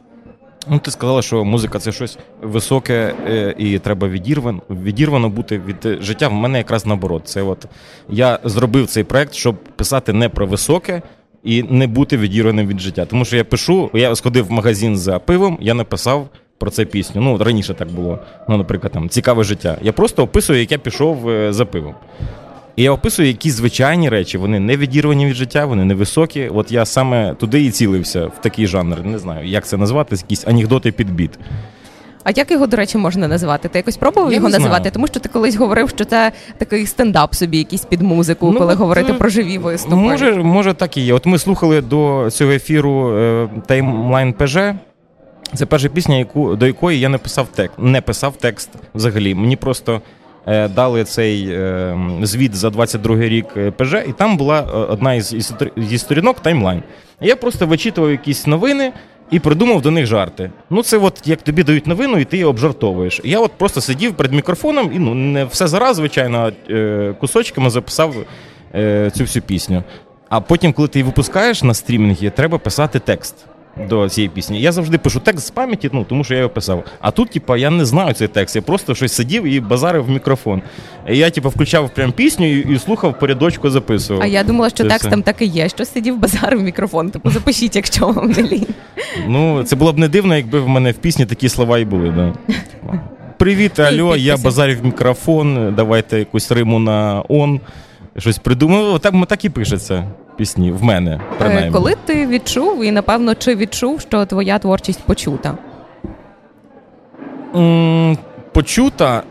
Ну, 0.69 0.79
ти 0.79 0.91
сказала, 0.91 1.21
що 1.21 1.45
музика 1.45 1.79
це 1.79 1.91
щось 1.91 2.17
високе 2.41 3.15
е, 3.27 3.55
і 3.57 3.79
треба 3.79 4.07
відірвано 4.07 4.61
відірвано 4.69 5.29
бути 5.29 5.61
від 5.67 6.03
життя. 6.03 6.27
В 6.27 6.33
мене 6.33 6.57
якраз 6.57 6.85
наоборот. 6.85 7.21
Це 7.25 7.41
от 7.41 7.65
я 8.09 8.39
зробив 8.43 8.87
цей 8.87 9.03
проект, 9.03 9.33
щоб 9.33 9.55
писати 9.55 10.13
не 10.13 10.29
про 10.29 10.47
високе 10.47 11.01
і 11.43 11.63
не 11.63 11.87
бути 11.87 12.17
відірваним 12.17 12.67
від 12.67 12.79
життя. 12.79 13.05
Тому 13.05 13.25
що 13.25 13.37
я 13.37 13.43
пишу, 13.43 13.89
я 13.93 14.15
сходив 14.15 14.47
в 14.47 14.51
магазин 14.51 14.97
за 14.97 15.19
пивом, 15.19 15.57
я 15.61 15.73
написав 15.73 16.29
про 16.57 16.71
це 16.71 16.85
пісню. 16.85 17.21
Ну, 17.21 17.37
раніше 17.37 17.73
так 17.73 17.91
було. 17.91 18.19
Ну, 18.49 18.57
наприклад, 18.57 18.93
там 18.93 19.09
цікаве 19.09 19.43
життя. 19.43 19.77
Я 19.81 19.93
просто 19.93 20.23
описую, 20.23 20.59
як 20.59 20.71
я 20.71 20.77
пішов 20.77 21.29
е, 21.29 21.53
за 21.53 21.65
пивом. 21.65 21.95
І 22.79 22.83
я 22.83 22.91
описую 22.91 23.27
якісь 23.27 23.53
звичайні 23.53 24.09
речі, 24.09 24.37
вони 24.37 24.59
не 24.59 24.77
відірвані 24.77 25.25
від 25.25 25.35
життя, 25.35 25.65
вони 25.65 25.85
невисокі. 25.85 26.49
От 26.53 26.71
я 26.71 26.85
саме 26.85 27.33
туди 27.33 27.63
і 27.63 27.71
цілився 27.71 28.25
в 28.25 28.41
такий 28.41 28.67
жанр. 28.67 29.05
Не 29.05 29.19
знаю, 29.19 29.47
як 29.47 29.67
це 29.67 29.77
назвати, 29.77 30.15
якісь 30.15 30.47
анекдоти 30.47 30.91
під 30.91 31.13
біт. 31.13 31.31
А 32.23 32.31
як 32.35 32.51
його, 32.51 32.67
до 32.67 32.77
речі, 32.77 32.97
можна 32.97 33.27
назвати? 33.27 33.69
Ти 33.69 33.79
якось 33.79 33.97
пробував 33.97 34.31
я 34.31 34.35
його 34.35 34.49
називати? 34.49 34.81
Знаю. 34.81 34.91
Тому 34.91 35.07
що 35.07 35.19
ти 35.19 35.29
колись 35.29 35.55
говорив, 35.55 35.89
що 35.89 36.05
це 36.05 36.31
такий 36.57 36.85
стендап 36.85 37.35
собі, 37.35 37.57
якийсь 37.57 37.85
під 37.85 38.01
музику, 38.01 38.51
ну, 38.51 38.59
коли 38.59 38.73
говорити 38.73 39.13
про 39.13 39.29
живі 39.29 39.57
виступи. 39.57 39.95
Може, 39.95 40.35
може, 40.35 40.73
так 40.73 40.97
і 40.97 41.01
є. 41.01 41.13
От 41.13 41.25
ми 41.25 41.39
слухали 41.39 41.81
до 41.81 42.29
цього 42.31 42.51
ефіру 42.51 43.49
Таймлайн 43.65 44.33
ПЖ. 44.33 44.57
Це 45.53 45.65
перша 45.65 45.89
пісня, 45.89 46.15
яку 46.15 46.55
до 46.55 46.67
якої 46.67 46.99
я 46.99 47.09
не 47.09 47.17
писав 47.17 47.47
текст. 47.55 47.79
Не 47.79 48.01
писав 48.01 48.35
текст 48.39 48.69
взагалі. 48.93 49.35
Мені 49.35 49.55
просто. 49.55 50.01
Е, 50.47 50.67
дали 50.67 51.03
цей 51.03 51.49
е, 51.51 51.97
звіт 52.21 52.55
за 52.55 52.67
22-й 52.67 53.29
рік 53.29 53.45
е, 53.57 53.71
ПЖ, 53.71 53.93
і 54.07 54.13
там 54.13 54.37
була 54.37 54.61
одна 54.61 55.13
із 55.13 55.53
сторінок 55.97 56.39
таймлайн. 56.39 56.83
Я 57.21 57.35
просто 57.35 57.67
вичитував 57.67 58.11
якісь 58.11 58.47
новини. 58.47 58.93
І 59.31 59.39
придумав 59.39 59.81
до 59.81 59.91
них 59.91 60.05
жарти. 60.05 60.51
Ну, 60.69 60.83
це 60.83 60.97
от 60.97 61.21
як 61.25 61.41
тобі 61.41 61.63
дають 61.63 61.87
новину, 61.87 62.17
і 62.17 62.25
ти 62.25 62.37
її 62.37 62.45
обжартовуєш. 62.45 63.21
Я 63.23 63.39
от 63.39 63.51
просто 63.51 63.81
сидів 63.81 64.13
перед 64.13 64.33
мікрофоном 64.33 64.91
і 64.95 64.99
ну 64.99 65.13
не 65.13 65.45
все 65.45 65.67
зараз, 65.67 65.95
звичайно, 65.95 66.51
кусочками 67.19 67.69
записав 67.69 68.15
цю 69.13 69.23
всю 69.23 69.43
пісню. 69.43 69.83
А 70.29 70.41
потім, 70.41 70.73
коли 70.73 70.87
ти 70.87 70.99
її 70.99 71.05
випускаєш 71.05 71.63
на 71.63 71.73
стрімінгі, 71.73 72.29
треба 72.29 72.57
писати 72.57 72.99
текст 72.99 73.35
до 73.89 74.09
цієї 74.09 74.29
пісні. 74.29 74.61
Я 74.61 74.71
завжди 74.71 74.97
пишу 74.97 75.19
текст 75.19 75.47
з 75.47 75.49
пам'яті, 75.49 75.89
ну 75.93 76.03
тому 76.09 76.23
що 76.23 76.33
я 76.33 76.39
його 76.39 76.49
писав. 76.49 76.83
А 76.99 77.11
тут, 77.11 77.29
типа, 77.29 77.57
я 77.57 77.69
не 77.69 77.85
знаю 77.85 78.13
цей 78.13 78.27
текст. 78.27 78.55
Я 78.55 78.61
просто 78.61 78.95
щось 78.95 79.13
сидів 79.13 79.43
і 79.43 79.59
базарив 79.59 80.05
в 80.05 80.09
мікрофон. 80.09 80.61
І 81.09 81.17
Я, 81.17 81.29
типу, 81.29 81.49
включав 81.49 81.89
прям 81.89 82.11
пісню 82.11 82.45
і, 82.45 82.73
і 82.75 82.79
слухав 82.79 83.19
порядочку, 83.19 83.69
записував. 83.69 84.21
А 84.23 84.25
я 84.25 84.43
думала, 84.43 84.69
що 84.69 84.83
текст 84.85 85.09
там 85.09 85.23
так 85.23 85.41
і 85.41 85.45
є. 85.45 85.69
Що 85.69 85.85
сидів 85.85 86.19
базарив 86.19 86.59
в 86.59 86.63
мікрофон. 86.63 87.09
Типу 87.09 87.29
запишіть, 87.31 87.75
якщо 87.75 88.07
вам 88.07 88.31
не 88.31 88.43
лінь. 88.43 88.67
Ну, 89.27 89.63
це 89.63 89.75
було 89.75 89.93
б 89.93 89.97
не 89.97 90.07
дивно, 90.07 90.35
якби 90.35 90.59
в 90.59 90.67
мене 90.67 90.91
в 90.91 90.95
пісні 90.97 91.25
такі 91.25 91.49
слова 91.49 91.79
і 91.79 91.85
були. 91.85 92.09
Да. 92.09 92.33
Привіт, 93.37 93.79
алло, 93.79 94.15
я 94.15 94.37
базарів 94.37 94.85
мікрофон. 94.85 95.73
Давайте 95.75 96.19
якусь 96.19 96.51
риму 96.51 96.79
на 96.79 97.23
он. 97.29 97.59
Щось 98.19 98.37
придумав. 98.37 98.99
Так 98.99 99.13
так 99.27 99.45
і 99.45 99.49
пишеться 99.49 100.03
пісні 100.37 100.71
в 100.71 100.83
мене. 100.83 101.11
Е, 101.11 101.35
принаймні. 101.37 101.71
Коли 101.71 101.95
ти 102.05 102.27
відчув, 102.27 102.83
і 102.83 102.91
напевно, 102.91 103.35
чи 103.35 103.55
відчув, 103.55 104.01
що 104.01 104.25
твоя 104.25 104.59
творчість 104.59 105.03
почута? 105.03 105.57
М, 107.55 108.17
почута. 108.53 109.23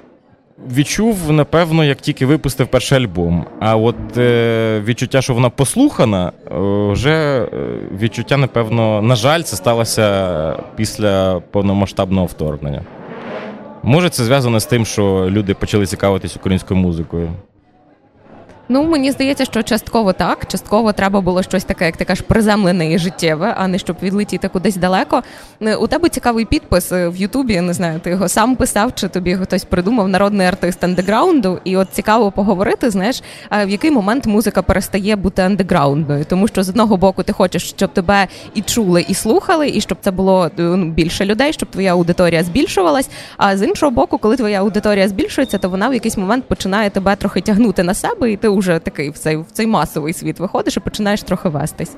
Відчув, 0.74 1.32
напевно, 1.32 1.84
як 1.84 1.98
тільки 2.00 2.26
випустив 2.26 2.66
перший 2.66 2.98
альбом. 2.98 3.46
А 3.60 3.76
от 3.76 3.96
е, 4.16 4.80
відчуття, 4.84 5.22
що 5.22 5.34
вона 5.34 5.50
послухана, 5.50 6.32
е, 6.46 6.58
вже 6.92 7.12
е, 7.12 7.48
відчуття, 8.00 8.36
напевно, 8.36 9.02
на 9.02 9.16
жаль, 9.16 9.42
це 9.42 9.56
сталося 9.56 10.56
після 10.76 11.40
повномасштабного 11.40 12.26
вторгнення. 12.26 12.82
Може, 13.82 14.08
це 14.08 14.24
зв'язано 14.24 14.60
з 14.60 14.66
тим, 14.66 14.86
що 14.86 15.26
люди 15.30 15.54
почали 15.54 15.86
цікавитись 15.86 16.36
українською 16.36 16.80
музикою. 16.80 17.30
Ну, 18.68 18.82
мені 18.82 19.10
здається, 19.10 19.44
що 19.44 19.62
частково 19.62 20.12
так. 20.12 20.46
Частково 20.46 20.92
треба 20.92 21.20
було 21.20 21.42
щось 21.42 21.64
таке, 21.64 21.86
як 21.86 21.96
ти 21.96 22.04
кажеш, 22.04 22.24
приземлене 22.28 22.92
і 22.92 22.98
життєве, 22.98 23.54
а 23.58 23.68
не 23.68 23.78
щоб 23.78 23.96
відлетіти 24.02 24.48
кудись 24.48 24.76
далеко. 24.76 25.22
Е, 25.60 25.76
у 25.76 25.86
тебе 25.86 26.08
цікавий 26.08 26.44
підпис 26.44 26.92
е, 26.92 27.08
в 27.08 27.16
Ютубі. 27.16 27.60
Не 27.60 27.72
знаю, 27.72 28.00
ти 28.00 28.10
його 28.10 28.28
сам 28.28 28.56
писав, 28.56 28.94
чи 28.94 29.08
тобі 29.08 29.36
хтось 29.36 29.64
придумав 29.64 30.08
народний 30.08 30.46
артист 30.46 30.84
андеграунду. 30.84 31.60
І 31.64 31.76
от 31.76 31.88
цікаво 31.92 32.30
поговорити, 32.30 32.90
знаєш, 32.90 33.22
в 33.50 33.68
який 33.68 33.90
момент 33.90 34.26
музика 34.26 34.62
перестає 34.62 35.16
бути 35.16 35.42
андеграундною, 35.42 36.24
тому 36.24 36.48
що 36.48 36.62
з 36.62 36.68
одного 36.68 36.96
боку 36.96 37.22
ти 37.22 37.32
хочеш, 37.32 37.68
щоб 37.68 37.92
тебе 37.92 38.26
і 38.54 38.62
чули, 38.62 39.04
і 39.08 39.14
слухали, 39.14 39.68
і 39.68 39.80
щоб 39.80 39.98
це 40.00 40.10
було 40.10 40.46
е, 40.46 40.50
ну, 40.62 40.86
більше 40.90 41.24
людей, 41.24 41.52
щоб 41.52 41.68
твоя 41.70 41.92
аудиторія 41.92 42.44
збільшувалась. 42.44 43.08
А 43.36 43.56
з 43.56 43.62
іншого 43.62 43.92
боку, 43.92 44.18
коли 44.18 44.36
твоя 44.36 44.60
аудиторія 44.60 45.08
збільшується, 45.08 45.58
то 45.58 45.70
вона 45.70 45.88
в 45.88 45.94
якийсь 45.94 46.16
момент 46.16 46.44
починає 46.44 46.90
тебе 46.90 47.16
трохи 47.16 47.40
тягнути 47.40 47.82
на 47.82 47.94
себе, 47.94 48.32
і 48.32 48.36
ти 48.36 48.48
вже 48.58 48.78
такий 48.78 49.10
в 49.10 49.18
цей 49.18 49.36
в 49.36 49.46
цей 49.52 49.66
масовий 49.66 50.12
світ 50.12 50.40
виходиш 50.40 50.76
і 50.76 50.80
починаєш 50.80 51.22
трохи 51.22 51.48
вестись. 51.48 51.96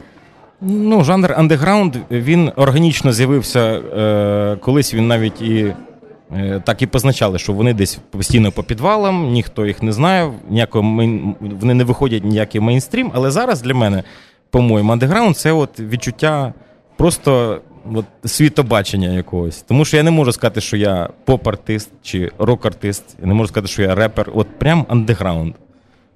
Ну, 0.61 1.05
жанр 1.05 1.33
андеграунд 1.37 1.97
він 2.11 2.53
органічно 2.57 3.13
з'явився 3.13 3.61
е, 3.61 4.57
колись. 4.57 4.95
Він 4.95 5.09
навіть 5.09 5.43
і 5.43 5.75
е, 6.37 6.63
так 6.67 6.83
і 6.83 6.87
позначали, 6.87 7.39
що 7.39 7.53
вони 7.53 7.75
десь 7.75 7.99
постійно 8.11 8.53
по 8.53 8.63
підвалам, 8.63 9.33
ніхто 9.33 9.67
їх 9.67 9.83
не 9.83 9.93
знає, 9.93 10.33
ніякого 10.51 10.85
мейн, 10.85 11.35
вони 11.41 11.75
не 11.75 11.85
виходять 11.85 12.25
ніякий 12.25 12.61
мейнстрім. 12.61 13.11
Але 13.15 13.31
зараз 13.31 13.63
для 13.63 13.75
мене, 13.75 14.03
по-моєму, 14.51 14.93
андеграунд 14.93 15.37
це 15.37 15.53
от 15.53 15.81
відчуття 15.81 16.53
просто 16.97 17.61
от, 17.95 18.05
світобачення 18.25 19.09
якогось. 19.09 19.63
Тому 19.63 19.85
що 19.85 19.97
я 19.97 20.03
не 20.03 20.11
можу 20.11 20.33
сказати, 20.33 20.61
що 20.61 20.77
я 20.77 21.09
поп-артист 21.25 21.89
чи 22.03 22.31
рок-артист. 22.39 23.05
Я 23.21 23.27
не 23.27 23.35
можу 23.35 23.49
сказати, 23.49 23.73
що 23.73 23.83
я 23.83 23.95
репер. 23.95 24.31
От 24.35 24.59
прям 24.59 24.87
андеграунд. 24.89 25.55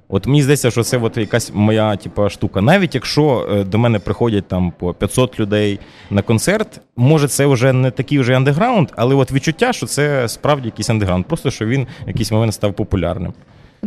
От 0.09 0.27
мені 0.27 0.43
здається, 0.43 0.71
що 0.71 0.83
це 0.83 0.99
от 0.99 1.17
якась 1.17 1.51
моя 1.55 1.97
типу, 1.97 2.29
штука. 2.29 2.61
Навіть 2.61 2.95
якщо 2.95 3.49
е, 3.53 3.65
до 3.65 3.79
мене 3.79 3.99
приходять 3.99 4.49
там 4.49 4.73
по 4.79 4.95
500 4.95 5.41
людей 5.41 5.81
на 6.11 6.23
концерт, 6.23 6.81
може 6.97 7.29
це 7.29 7.47
вже 7.47 7.73
не 7.73 7.91
такий 7.91 8.19
вже 8.19 8.37
андеграунд, 8.37 8.89
але 8.97 9.15
от 9.15 9.33
відчуття, 9.33 9.73
що 9.73 9.87
це 9.87 10.29
справді 10.29 10.69
якийсь 10.69 10.91
андеграунд, 10.91 11.27
просто 11.27 11.51
що 11.51 11.67
він 11.67 11.87
в 12.05 12.09
якийсь 12.09 12.33
момент 12.33 12.55
став 12.55 12.75
популярним. 12.75 13.33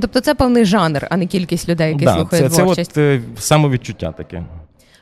Тобто 0.02 0.20
це 0.20 0.36
певний 0.36 0.66
жанр, 0.66 1.08
а 1.10 1.18
не 1.18 1.28
кількість 1.28 1.70
людей, 1.70 1.92
які 1.92 2.06
да, 2.06 2.16
слухають 2.16 2.54
це, 2.54 2.62
творчість. 2.62 2.92
Це 2.92 3.16
от 3.16 3.22
е, 3.22 3.42
самовідчуття 3.42 4.12
таке. 4.12 4.44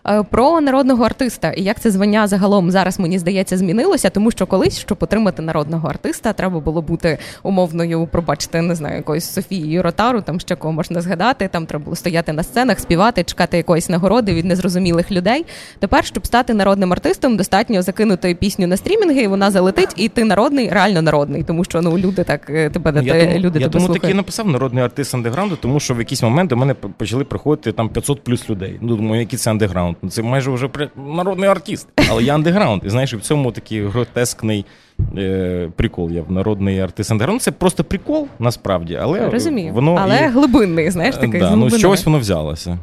Е, 0.08 0.24
про 0.24 0.62
народного 0.62 1.04
артиста 1.04 1.52
і 1.52 1.64
як 1.64 1.80
це 1.80 1.92
звання 1.92 2.28
загалом 2.28 2.72
зараз 2.72 3.00
мені 3.00 3.20
здається 3.20 3.58
змінилося, 3.58 4.10
тому 4.10 4.32
що 4.32 4.46
колись, 4.46 4.80
щоб 4.80 4.98
отримати 5.02 5.42
народного 5.42 5.88
артиста, 5.88 6.34
треба 6.34 6.60
було 6.60 6.82
бути 6.82 7.18
умовною, 7.44 8.08
пробачте, 8.12 8.62
не 8.62 8.76
знаю, 8.76 8.96
якоюсь 8.96 9.30
Софією 9.30 9.84
Ротару, 9.84 10.22
там 10.22 10.40
ще 10.40 10.56
кого 10.56 10.74
можна 10.74 11.02
згадати. 11.02 11.50
Там 11.52 11.66
треба 11.66 11.84
було 11.84 11.96
стояти 11.96 12.34
на 12.34 12.44
сценах, 12.44 12.80
співати, 12.80 13.24
чекати 13.24 13.58
якоїсь 13.58 13.90
нагороди 13.90 14.34
від 14.34 14.46
незрозумілих 14.46 15.12
людей. 15.12 15.46
Тепер, 15.80 16.06
щоб 16.06 16.26
стати 16.26 16.54
народним 16.54 16.92
артистом, 16.94 17.38
достатньо 17.38 17.82
закинути 17.82 18.36
пісню 18.36 18.68
на 18.68 18.78
стрімінги, 18.78 19.22
і 19.22 19.28
вона 19.28 19.52
залетить, 19.52 19.94
і 19.96 20.10
ти 20.10 20.24
народний, 20.24 20.70
реально 20.70 21.02
народний, 21.02 21.44
тому 21.44 21.64
що 21.64 21.82
ну 21.82 21.98
люди 21.98 22.24
так 22.24 22.50
е, 22.50 22.70
тебе 22.70 23.02
я 23.04 23.14
те, 23.14 23.40
люди 23.40 23.60
я 23.60 23.70
тому 23.70 23.90
таки 23.90 24.14
написав 24.14 24.48
народний 24.48 24.84
артист 24.84 25.16
андеграунду, 25.16 25.58
тому 25.62 25.80
що 25.80 25.94
в 25.94 26.00
якийсь 26.00 26.24
момент 26.24 26.50
до 26.50 26.58
мене 26.58 26.74
почали 26.74 27.24
приходити 27.24 27.72
там 27.72 27.90
500 27.90 28.24
плюс 28.24 28.50
людей. 28.50 28.78
Ну 28.82 28.96
думаю, 28.96 29.22
який 29.22 29.40
це 29.40 29.52
андеграунд. 29.52 29.95
Ну, 30.02 30.10
це 30.10 30.22
майже 30.22 30.52
вже 30.52 30.70
народний 30.96 31.50
артист, 31.50 31.88
але 32.10 32.24
я 32.24 32.36
андеграунд. 32.36 32.82
І 32.86 32.90
знаєш, 32.90 33.14
в 33.14 33.22
цьому 33.22 33.52
такий 33.52 33.86
гротескний 33.86 34.66
е, 35.18 35.70
прикол. 35.76 36.12
Я 36.12 36.22
в 36.22 36.32
народний 36.32 36.80
артист 36.80 37.12
андеграунд. 37.12 37.42
Це 37.42 37.52
просто 37.52 37.84
прикол, 37.84 38.28
насправді, 38.40 38.96
але 39.02 39.30
Розумію. 39.30 39.74
воно 39.74 39.96
але 40.02 40.20
і... 40.26 40.28
глибинний, 40.28 40.92
знаєш, 40.92 41.16
такий 41.16 41.40
да, 41.40 41.56
ну, 41.56 41.70
з 41.70 41.80
чогось 41.80 42.06
воно 42.06 42.20
взялося. 42.20 42.80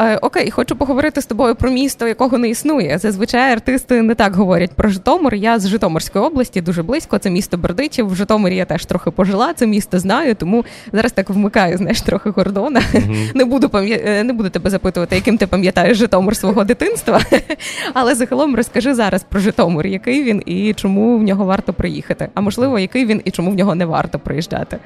Е, 0.00 0.16
окей, 0.16 0.50
хочу 0.50 0.76
поговорити 0.76 1.20
з 1.20 1.26
тобою 1.26 1.54
про 1.54 1.70
місто, 1.70 2.08
якого 2.08 2.38
не 2.38 2.48
існує. 2.48 2.98
Зазвичай 2.98 3.52
артисти 3.52 4.02
не 4.02 4.14
так 4.14 4.34
говорять 4.34 4.72
про 4.72 4.88
Житомир. 4.88 5.34
Я 5.34 5.58
з 5.58 5.68
Житомирської 5.68 6.24
області 6.24 6.60
дуже 6.60 6.82
близько. 6.82 7.18
Це 7.18 7.30
місто 7.30 7.56
Бердичів. 7.56 8.08
В 8.08 8.14
Житомирі 8.14 8.56
я 8.56 8.64
теж 8.64 8.84
трохи 8.84 9.10
пожила. 9.10 9.54
Це 9.54 9.66
місто 9.66 9.98
знаю, 9.98 10.34
тому 10.34 10.64
зараз 10.92 11.12
так 11.12 11.30
вмикаю, 11.30 11.76
знаєш, 11.78 12.00
трохи 12.00 12.32
кордона. 12.32 12.80
Mm-hmm. 12.80 13.30
Не 13.34 13.44
буду 13.44 13.68
пам'я... 13.68 13.96
Е, 14.04 14.22
не 14.24 14.32
буду 14.32 14.50
тебе 14.50 14.70
запитувати, 14.70 15.16
яким 15.16 15.38
ти 15.38 15.46
пам'ятаєш 15.46 15.98
Житомир 15.98 16.36
свого 16.36 16.64
дитинства. 16.64 17.20
Але 17.94 18.14
загалом 18.14 18.56
розкажи 18.56 18.94
зараз 18.94 19.22
про 19.22 19.40
Житомир, 19.40 19.86
який 19.86 20.24
він 20.24 20.42
і 20.46 20.74
чому 20.74 21.18
в 21.18 21.22
нього 21.22 21.44
варто 21.44 21.72
приїхати. 21.72 22.28
А 22.34 22.40
можливо, 22.40 22.78
який 22.78 23.06
він 23.06 23.20
і 23.24 23.30
чому 23.30 23.50
в 23.50 23.54
нього 23.54 23.74
не 23.74 23.86
варто 23.86 24.18
приїжджати. 24.18 24.78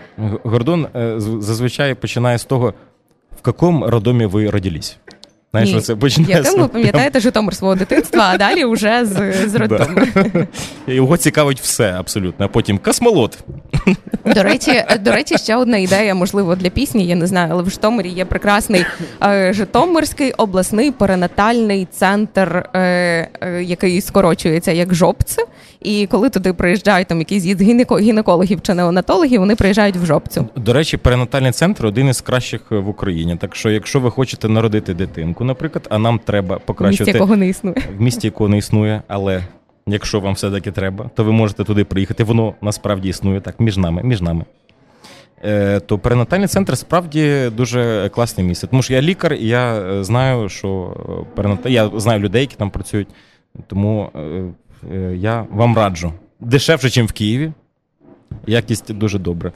Гордон 0.43 0.87
е, 0.97 1.15
зазвичай 1.19 1.95
починає 1.95 2.39
з 2.39 2.45
того 2.45 2.75
в 3.47 3.49
каком 3.49 3.85
роддомі 3.85 4.27
вы 4.27 4.51
родились? 4.51 4.99
Знаєш, 5.57 5.75
Ні. 5.75 5.81
це 5.81 5.97
починає 5.97 6.35
Яким 6.35 6.61
ви 6.61 6.69
пам'ятаєте 6.69 7.21
Житомир 7.21 7.55
свого 7.55 7.75
дитинства, 7.75 8.29
а 8.33 8.39
далі 8.39 8.65
вже 8.65 9.05
з 9.05 9.49
з 9.49 9.55
роддому. 9.61 10.01
Його 10.87 11.17
цікавить 11.17 11.61
все 11.61 11.93
абсолютно. 11.93 12.45
А 12.45 12.49
потім 12.49 12.79
космолот. 12.79 13.39
До 14.35 14.43
речі, 14.43 14.85
до 15.01 15.13
речі, 15.13 15.39
ще 15.39 15.57
одна 15.57 15.77
ідея, 15.77 16.15
можливо, 16.15 16.57
для 16.57 16.71
пісні, 16.71 17.07
я 17.07 17.15
не 17.15 17.27
знаю, 17.27 17.49
але 17.53 17.63
в 17.63 17.71
Житомирі 17.71 18.09
є 18.09 18.25
прекрасний 18.25 18.85
е, 19.23 19.53
Житомирський 19.53 20.33
обласний 20.33 20.91
перинатальний 20.91 21.89
центр, 21.93 22.65
е, 22.75 22.81
е, 23.41 23.63
який 23.63 24.01
скорочується 24.01 24.73
як 24.73 24.95
жопце. 24.95 25.43
І 25.81 26.07
коли 26.07 26.31
туди 26.31 26.53
приїжджають 26.53 27.09
там 27.09 27.19
якісь 27.19 27.45
гінекологів 28.01 28.63
чи 28.63 28.75
неонатологів, 28.75 29.41
вони 29.41 29.57
приїжджають 29.57 29.97
в 29.97 30.05
жопцю. 30.07 30.49
До 30.57 30.73
речі, 30.73 30.97
перинатальний 30.97 31.53
центр 31.53 31.87
один 31.87 32.09
із 32.09 32.21
кращих 32.21 32.61
в 32.71 32.89
Україні. 32.89 33.37
Так 33.37 33.57
що, 33.57 33.71
якщо 33.71 34.01
ви 34.01 34.11
хочете 34.11 34.49
народити 34.49 34.95
дитинку, 34.95 35.45
наприклад, 35.47 35.87
а 35.91 35.99
нам 35.99 36.19
треба 36.19 36.59
покращити 36.59 37.05
в 37.05 37.07
місті, 37.07 37.19
якого 37.19 37.37
не 37.37 37.49
існує 37.49 37.77
в 37.99 38.01
місті, 38.01 38.27
якого 38.27 38.49
не 38.49 38.59
існує, 38.59 39.03
але 39.09 39.45
якщо 39.87 40.21
вам 40.21 40.35
все-таки 40.35 40.73
треба, 40.73 41.11
то 41.15 41.25
ви 41.25 41.33
можете 41.33 41.65
туди 41.65 41.85
приїхати. 41.85 42.25
Воно 42.25 42.55
насправді 42.61 43.09
існує 43.09 43.41
так 43.41 43.61
між 43.61 43.77
нами, 43.77 44.03
між 44.03 44.21
нами. 44.21 44.45
Е, 45.45 45.81
то 45.81 45.99
перинатальний 45.99 46.49
центр 46.49 46.79
справді 46.79 47.51
дуже 47.57 48.09
класне 48.15 48.45
місце. 48.45 48.67
Тому 48.67 48.83
що 48.83 48.95
я 48.95 49.03
лікар, 49.03 49.35
і 49.35 49.47
я 49.47 49.75
е, 49.75 50.05
знаю, 50.05 50.49
що 50.49 50.97
е, 51.09 51.27
перинат... 51.35 51.59
я 51.65 51.91
знаю 51.95 52.21
людей, 52.21 52.41
які 52.41 52.57
там 52.57 52.71
працюють, 52.71 53.09
тому 53.67 54.11
я 55.15 55.47
вам 55.51 55.77
раджу. 55.77 56.13
Дешевше, 56.41 57.01
ніж 57.01 57.11
в 57.11 57.13
Києві. 57.13 57.53
Якість 58.47 58.95
дуже 58.95 59.19
добра. 59.19 59.53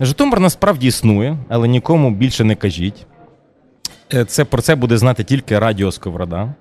Житомир 0.00 0.40
насправді 0.40 0.86
існує, 0.86 1.36
але 1.48 1.68
нікому 1.68 2.10
більше 2.10 2.44
не 2.44 2.54
кажіть. 2.54 3.06
Це 4.26 4.44
Про 4.44 4.62
це 4.62 4.74
буде 4.74 4.98
знати 4.98 5.24
тільки 5.24 5.58
Радіо 5.58 5.92
Сковорода. 5.92 6.54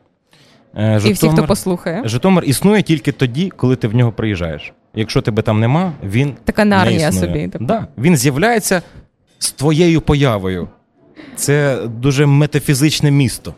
Житомир, 0.75 1.07
І 1.07 1.13
всі, 1.13 1.29
хто 1.29 1.45
послухає. 1.45 2.01
Житомир 2.05 2.43
існує 2.45 2.81
тільки 2.81 3.11
тоді, 3.11 3.49
коли 3.49 3.75
ти 3.75 3.87
в 3.87 3.95
нього 3.95 4.11
приїжджаєш. 4.11 4.73
Якщо 4.95 5.21
тебе 5.21 5.41
там 5.41 5.59
нема, 5.59 5.93
він 6.03 6.33
така 6.43 6.65
нарнія 6.65 7.11
собі. 7.11 7.47
Типу. 7.47 7.65
Да, 7.65 7.87
Він 7.97 8.17
з'являється 8.17 8.81
з 9.39 9.51
твоєю 9.51 10.01
появою. 10.01 10.67
Це 11.35 11.79
дуже 11.85 12.25
метафізичне 12.25 13.11
місто. 13.11 13.53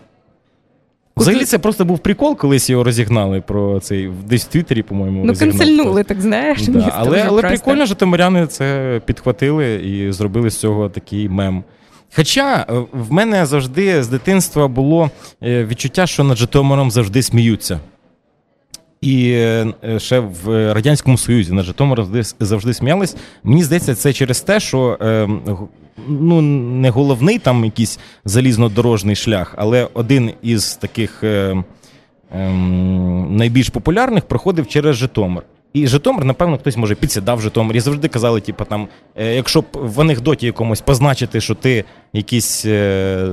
Взагалі, 1.17 1.45
це 1.45 1.59
просто 1.59 1.85
був 1.85 1.99
прикол, 1.99 2.37
колись 2.37 2.69
його 2.69 2.83
розігнали 2.83 3.41
про 3.41 3.79
цей 3.79 4.11
десь 4.25 4.45
в 4.45 4.47
Твіттері, 4.47 4.83
по-моєму. 4.83 5.25
Ну, 5.25 5.33
канцельнули, 5.35 6.03
так 6.03 6.21
знаєш. 6.21 6.67
Да, 6.67 6.71
місто 6.77 6.93
Але 6.95 7.25
але 7.27 7.41
прикольно, 7.41 7.85
що 7.85 7.95
Тимиряни 7.95 8.47
це 8.47 9.01
підхватили 9.05 9.75
і 9.75 10.11
зробили 10.11 10.49
з 10.49 10.57
цього 10.57 10.89
такий 10.89 11.29
мем. 11.29 11.63
Хоча 12.15 12.65
е, 12.69 12.73
в 12.91 13.11
мене 13.11 13.45
завжди 13.45 14.03
з 14.03 14.07
дитинства 14.07 14.67
було 14.67 15.11
е, 15.43 15.65
відчуття, 15.65 16.07
що 16.07 16.23
над 16.23 16.37
Житомиром 16.37 16.91
завжди 16.91 17.23
сміються. 17.23 17.79
І 19.01 19.31
е, 19.31 19.73
ще 19.97 20.19
в 20.19 20.73
Радянському 20.73 21.17
Союзі 21.17 21.53
над 21.53 21.65
Житомиром 21.65 22.23
завжди, 22.39 22.73
сміялись. 22.73 23.15
Мені 23.43 23.63
здається, 23.63 23.95
це 23.95 24.13
через 24.13 24.41
те, 24.41 24.59
що 24.59 24.97
ну, 26.07 26.41
не 26.41 26.89
головний 26.89 27.39
там 27.39 27.65
якийсь 27.65 27.99
залізнодорожний 28.25 29.15
шлях, 29.15 29.55
але 29.57 29.87
один 29.93 30.31
із 30.41 30.75
таких 30.75 31.23
ем, 31.23 31.65
найбільш 33.37 33.69
популярних 33.69 34.25
проходив 34.25 34.67
через 34.67 34.95
Житомир. 34.95 35.43
І 35.73 35.87
Житомир, 35.87 36.25
напевно, 36.25 36.57
хтось 36.57 36.77
може 36.77 36.95
підсідав 36.95 37.41
Житомир. 37.41 37.75
І 37.75 37.79
завжди 37.79 38.07
казали, 38.07 38.41
типу, 38.41 38.65
там, 38.65 38.87
е, 39.15 39.35
якщо 39.35 39.61
б 39.61 39.65
в 39.73 40.01
анекдоті 40.01 40.45
якомусь 40.45 40.81
позначити, 40.81 41.41
що 41.41 41.55
ти 41.55 41.85
якийсь 42.13 42.65
е, 42.65 43.27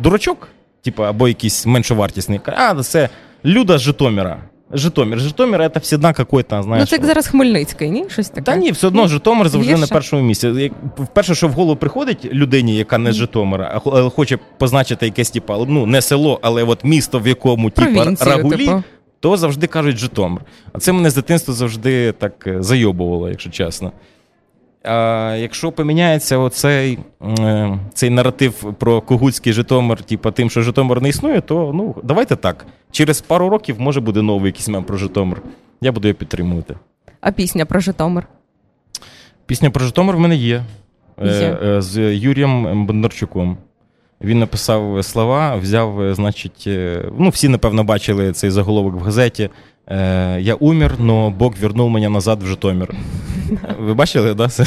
дурачок, 0.00 0.48
типу, 0.82 1.04
або 1.04 1.28
якийсь 1.28 1.66
меншовартісний, 1.66 2.40
а 2.46 2.82
це 2.82 3.08
Люда 3.44 3.78
з 3.78 3.80
Житомира. 3.80 4.42
Житомир. 4.72 5.20
Житомир 5.20 5.70
це 5.82 5.96
завжди 5.96 6.12
какой-то, 6.12 6.62
знаєш. 6.62 6.82
Ну, 6.82 6.86
це 6.86 6.96
як 6.96 7.04
зараз 7.04 7.26
Хмельницький, 7.26 7.90
ні? 7.90 8.04
Щось 8.08 8.28
таке? 8.28 8.42
Та 8.42 8.56
ні, 8.56 8.70
все 8.70 8.86
одно 8.86 9.08
Житомир 9.08 9.48
завжди 9.48 9.72
Гірше? 9.72 9.80
на 9.80 9.86
першому 9.86 10.22
місці. 10.22 10.72
Перше, 11.14 11.34
що 11.34 11.48
в 11.48 11.52
голову 11.52 11.76
приходить 11.76 12.24
людині, 12.24 12.76
яка 12.76 12.98
не 12.98 13.12
з 13.12 13.14
Житомира, 13.14 13.80
а 13.84 14.10
хоче 14.10 14.38
позначити 14.58 15.06
якесь, 15.06 15.30
типу, 15.30 15.66
ну, 15.68 15.86
не 15.86 16.02
село, 16.02 16.38
але 16.42 16.64
от 16.64 16.84
місто, 16.84 17.18
в 17.18 17.28
якому 17.28 17.70
типу, 17.70 18.00
рагулі. 18.20 18.66
Типу 18.66 18.82
то 19.20 19.36
завжди 19.36 19.66
кажуть 19.66 19.96
Житомир. 19.96 20.42
А 20.72 20.78
це 20.78 20.92
мене 20.92 21.10
з 21.10 21.14
дитинства 21.14 21.54
завжди 21.54 22.12
так 22.12 22.46
е, 22.46 22.62
зайобувало, 22.62 23.28
якщо 23.28 23.50
чесно. 23.50 23.92
А 24.82 25.36
Якщо 25.38 25.72
поміняється 25.72 26.38
оцей 26.38 26.98
е, 27.38 27.78
цей 27.94 28.10
наратив 28.10 28.74
про 28.78 29.00
Когутський 29.00 29.52
Житомир, 29.52 30.02
типу 30.02 30.30
тим, 30.30 30.50
що 30.50 30.62
Житомир 30.62 31.02
не 31.02 31.08
існує, 31.08 31.40
то 31.40 31.72
ну 31.74 31.94
давайте 32.02 32.36
так. 32.36 32.66
Через 32.90 33.20
пару 33.20 33.48
років 33.48 33.80
може 33.80 34.00
буде 34.00 34.22
новий 34.22 34.46
якийсь 34.46 34.68
мем 34.68 34.84
про 34.84 34.96
Житомир. 34.96 35.42
Я 35.80 35.92
буду 35.92 36.08
його 36.08 36.18
підтримувати. 36.18 36.74
А 37.20 37.32
пісня 37.32 37.66
про 37.66 37.80
Житомир? 37.80 38.26
Пісня 39.46 39.70
про 39.70 39.84
Житомир 39.84 40.16
в 40.16 40.20
мене 40.20 40.36
є, 40.36 40.64
є. 41.22 41.58
Е, 41.62 41.82
з 41.82 42.14
Юрієм 42.14 42.86
Бондарчуком. 42.86 43.56
Він 44.20 44.38
написав 44.38 45.04
слова, 45.04 45.56
взяв, 45.56 46.14
значить, 46.14 46.68
ну 47.18 47.28
всі, 47.28 47.48
напевно, 47.48 47.84
бачили 47.84 48.32
цей 48.32 48.50
заголовок 48.50 48.94
в 48.94 48.98
газеті. 48.98 49.50
Я 50.38 50.56
умер, 50.60 50.94
но 50.98 51.30
Бог 51.30 51.54
вернув 51.60 51.90
мене 51.90 52.08
назад 52.08 52.42
в 52.42 52.46
Житомир. 52.46 52.94
Ви 53.78 53.94
бачили, 53.94 54.34
да? 54.34 54.48
Це 54.48 54.64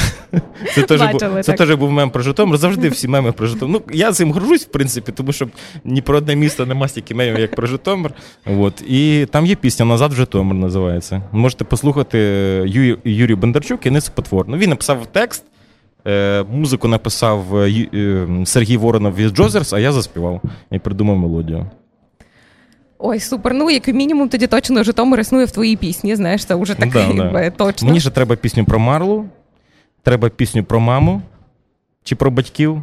це 0.74 0.82
теж 0.82 1.00
був, 1.12 1.44
це 1.44 1.52
теж 1.52 1.74
був 1.74 1.90
мем 1.90 2.10
про 2.10 2.22
Житомир. 2.22 2.58
Завжди 2.58 2.88
всі 2.88 3.08
меми 3.08 3.32
про 3.32 3.46
Житомир. 3.46 3.80
Ну, 3.86 3.94
Я 3.94 4.12
цим 4.12 4.32
горжусь, 4.32 4.62
в 4.62 4.68
принципі, 4.70 5.12
тому 5.12 5.32
що 5.32 5.48
ні 5.84 6.02
про 6.02 6.16
одне 6.16 6.36
місто 6.36 6.66
нема 6.66 6.88
стільки 6.88 7.14
мемів, 7.14 7.40
як 7.40 7.54
про 7.54 7.66
Житомир. 7.66 8.12
От. 8.46 8.82
І 8.88 9.26
там 9.30 9.46
є 9.46 9.54
пісня 9.54 9.86
Назад 9.86 10.12
в 10.12 10.16
Житомир 10.16 10.54
називається. 10.54 11.22
Можете 11.32 11.64
послухати 11.64 12.18
Ю, 12.66 12.98
Юрій 13.04 13.34
Бондарчук 13.34 13.86
і 13.86 13.90
Низ 13.90 14.08
Потвор. 14.08 14.44
Ну, 14.48 14.56
Він 14.56 14.70
написав 14.70 15.06
текст. 15.12 15.44
Е, 16.06 16.44
музику 16.50 16.88
написав 16.88 17.56
е, 17.56 17.88
е, 17.94 18.26
Сергій 18.46 18.76
Воронов 18.76 19.14
від 19.14 19.36
Джозерс, 19.36 19.72
а 19.72 19.78
я 19.78 19.92
заспівав 19.92 20.40
і 20.70 20.78
придумав 20.78 21.16
мелодію. 21.16 21.66
Ой, 22.98 23.20
супер. 23.20 23.54
Ну, 23.54 23.70
як 23.70 23.88
мінімум, 23.88 24.28
тоді 24.28 24.46
точно 24.46 24.82
Житомир 24.82 25.20
існує 25.20 25.44
в 25.44 25.50
твоїй 25.50 25.76
пісні. 25.76 26.16
Знаєш, 26.16 26.44
це 26.44 26.54
вже 26.54 26.74
таке 26.74 27.08
да, 27.16 27.30
да. 27.30 27.50
точно. 27.50 27.88
Мені 27.88 28.00
ще 28.00 28.10
треба 28.10 28.36
пісню 28.36 28.64
про 28.64 28.78
Марлу, 28.78 29.24
треба 30.02 30.28
пісню 30.28 30.64
про 30.64 30.80
маму 30.80 31.22
чи 32.04 32.16
про 32.16 32.30
батьків. 32.30 32.82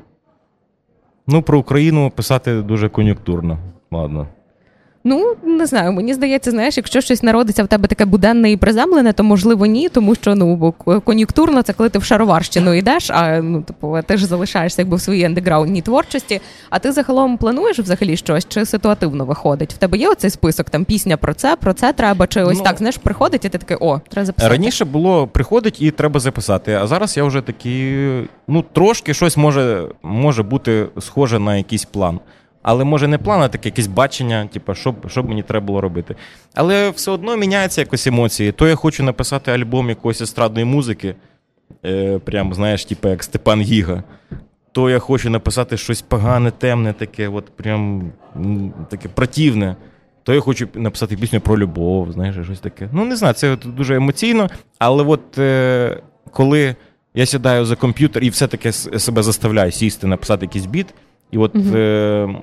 Ну, 1.28 1.42
про 1.42 1.60
Україну 1.60 2.12
писати 2.16 2.62
дуже 2.62 2.90
кон'юнктурно. 2.90 3.58
Ладно. 3.92 4.28
Ну, 5.10 5.36
не 5.44 5.66
знаю, 5.66 5.94
мені 5.94 6.14
здається, 6.14 6.52
знаєш, 6.52 6.78
якщо 6.78 7.02
щось 7.02 7.24
народиться 7.24 7.64
в 7.64 7.68
тебе 7.68 7.88
таке 7.88 8.06
буденне 8.06 8.52
і 8.52 8.58
приземлене, 8.58 9.14
то 9.14 9.24
можливо 9.24 9.66
ні, 9.66 9.90
тому 9.90 10.16
що 10.16 10.36
ну 10.36 10.74
кон'юнктурно 11.06 11.62
це 11.62 11.74
коли 11.74 11.90
ти 11.90 12.00
в 12.00 12.04
шароварщину 12.04 12.74
йдеш, 12.74 13.10
а 13.10 13.42
ну 13.42 13.62
типу 13.62 13.98
ти 14.06 14.18
ж 14.18 14.26
залишаєшся 14.26 14.82
якби 14.82 14.98
в 14.98 15.02
своїй 15.02 15.24
андеграундній 15.24 15.82
творчості. 15.82 16.42
А 16.70 16.80
ти 16.80 16.92
загалом 16.92 17.38
плануєш 17.38 17.80
взагалі 17.80 18.18
щось 18.18 18.48
чи 18.48 18.66
ситуативно 18.66 19.26
виходить? 19.26 19.74
В 19.74 19.78
тебе 19.78 19.98
є 19.98 20.10
оцей 20.10 20.30
список, 20.30 20.70
там 20.70 20.86
пісня 20.86 21.18
про 21.18 21.34
це, 21.34 21.56
про 21.56 21.74
це 21.74 21.94
треба, 21.94 22.28
чи 22.28 22.44
ось 22.44 22.58
ну, 22.58 22.64
так 22.64 22.78
знаєш, 22.78 22.98
приходить, 22.98 23.46
і 23.46 23.50
ти 23.50 23.58
такий 23.58 23.78
о, 23.80 24.00
треба 24.10 24.26
записати. 24.26 24.54
Раніше 24.54 24.86
було 24.86 25.28
приходить 25.28 25.82
і 25.82 25.92
треба 25.92 26.20
записати. 26.20 26.74
А 26.74 26.88
зараз 26.88 27.18
я 27.18 27.24
вже 27.24 27.42
такий, 27.42 28.08
ну 28.48 28.64
трошки 28.74 29.14
щось 29.14 29.38
може, 29.38 29.84
може 30.04 30.44
бути 30.44 30.86
схоже 31.00 31.40
на 31.40 31.58
якийсь 31.58 31.86
план. 31.86 32.20
Але 32.62 32.84
може 32.84 33.08
не 33.08 33.18
план, 33.18 33.42
а 33.42 33.48
таке 33.48 33.70
якесь 33.70 33.88
бачення, 33.88 34.48
типу, 34.48 34.76
що 34.76 34.96
що 35.08 35.24
мені 35.24 35.44
треба 35.44 35.66
було 35.66 35.82
робити. 35.82 36.16
Але 36.54 36.90
все 36.90 37.12
одно 37.12 37.38
міняються 37.38 37.82
якось 37.82 38.08
емоції. 38.08 38.52
То 38.52 38.68
я 38.68 38.76
хочу 38.76 39.04
написати 39.04 39.52
альбом 39.52 39.90
якоїсь 39.90 40.22
естрадної 40.22 40.66
музики, 40.66 41.16
е, 41.86 42.20
прям, 42.20 42.54
знаєш, 42.54 42.86
типу, 42.86 43.08
як 43.08 43.24
Степан 43.24 43.62
Гіга. 43.62 44.04
То 44.72 44.90
я 44.90 45.00
хочу 45.00 45.30
написати 45.30 45.78
щось 45.78 46.02
погане, 46.02 46.52
темне, 46.52 46.94
таке, 46.94 47.28
от 47.28 47.46
прям 47.46 48.12
таке 48.90 49.10
противне. 49.10 49.76
То 50.24 50.34
я 50.34 50.40
хочу 50.42 50.68
написати 50.74 51.18
пісню 51.18 51.42
про 51.42 51.58
любов, 51.58 52.12
знаєш, 52.12 52.36
щось 52.44 52.60
таке. 52.60 52.90
Ну, 52.92 53.06
не 53.06 53.16
знаю, 53.16 53.34
це 53.34 53.56
дуже 53.56 53.96
емоційно. 53.96 54.50
Але 54.80 55.04
от 55.04 55.38
е, 55.38 56.02
коли 56.32 56.76
я 57.14 57.26
сідаю 57.26 57.66
за 57.66 57.76
комп'ютер 57.76 58.24
і 58.24 58.30
все-таки 58.30 58.72
себе 58.72 59.24
заставляю 59.24 59.72
сісти, 59.72 60.08
написати 60.08 60.46
якийсь 60.46 60.66
біт. 60.66 60.88
І 61.32 61.38
от 61.38 61.56
угу. 61.56 61.76
е, 61.76 62.36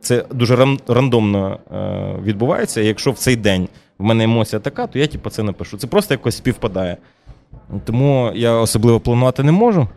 це 0.00 0.24
дуже 0.30 0.76
рандомно 0.88 1.58
е, 1.72 2.22
відбувається. 2.22 2.80
І 2.80 2.86
якщо 2.86 3.10
в 3.10 3.18
цей 3.18 3.36
день 3.36 3.68
в 3.98 4.04
мене 4.04 4.24
емоція 4.24 4.60
така, 4.60 4.86
то 4.86 4.98
я 4.98 5.06
типу, 5.06 5.30
це 5.30 5.42
напишу. 5.42 5.78
Це 5.78 5.86
просто 5.86 6.14
якось 6.14 6.36
співпадає. 6.36 6.96
Тому 7.84 8.32
я 8.34 8.52
особливо 8.52 9.00
планувати 9.00 9.42
не 9.42 9.52
можу. 9.52 9.88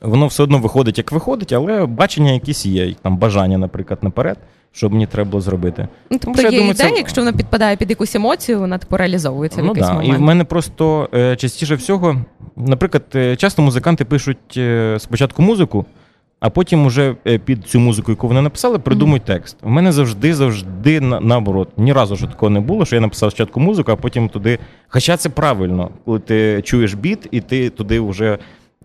Воно 0.00 0.26
все 0.26 0.42
одно 0.42 0.58
виходить, 0.58 0.98
як 0.98 1.12
виходить, 1.12 1.52
але 1.52 1.86
бачення 1.86 2.32
якісь 2.32 2.66
є, 2.66 2.94
там 3.02 3.16
бажання, 3.16 3.58
наприклад, 3.58 3.98
наперед, 4.02 4.38
що 4.72 4.90
мені 4.90 5.06
треба 5.06 5.30
було 5.30 5.40
зробити. 5.40 5.88
Ну, 6.10 6.18
Тобто 6.22 6.42
є 6.42 6.50
думаю, 6.50 6.70
ідея, 6.70 6.90
це... 6.90 6.96
якщо 6.96 7.20
вона 7.20 7.32
підпадає 7.32 7.76
під 7.76 7.90
якусь 7.90 8.14
емоцію, 8.14 8.58
вона 8.58 8.78
типу 8.78 8.96
реалізовується. 8.96 9.62
Ну, 9.62 9.64
в 9.64 9.68
якийсь 9.68 9.86
да. 9.86 9.92
момент. 9.92 10.14
І 10.14 10.16
в 10.16 10.20
мене 10.20 10.44
просто 10.44 11.08
е, 11.14 11.36
частіше 11.36 11.74
всього, 11.74 12.16
наприклад, 12.56 13.04
е, 13.14 13.36
часто 13.36 13.62
музиканти 13.62 14.04
пишуть 14.04 14.56
е, 14.56 14.96
спочатку 15.00 15.42
музику 15.42 15.86
а 16.42 16.50
потім 16.50 16.86
уже 16.86 17.16
е, 17.26 17.38
під 17.38 17.66
цю 17.66 17.80
музику, 17.80 18.12
яку 18.12 18.28
вони 18.28 18.42
написали, 18.42 18.78
придумують 18.78 19.24
текст. 19.24 19.56
У 19.62 19.70
мене 19.70 19.92
завжди, 19.92 20.34
завжди 20.34 21.00
наоборот. 21.00 21.68
Ні 21.76 21.92
разу 21.92 22.16
ж 22.16 22.26
такого 22.26 22.50
не 22.50 22.60
було, 22.60 22.84
що 22.84 22.96
я 22.96 23.00
написав 23.00 23.30
спочатку 23.30 23.60
музику, 23.60 23.92
а 23.92 23.96
потім 23.96 24.28
туди. 24.28 24.58
Хоча 24.88 25.16
це 25.16 25.28
правильно, 25.28 25.90
коли 26.04 26.18
ти 26.18 26.62
чуєш 26.62 26.94
біт, 26.94 27.28
і 27.30 27.40
ти 27.40 27.70
туди 27.70 28.00
вже 28.00 28.38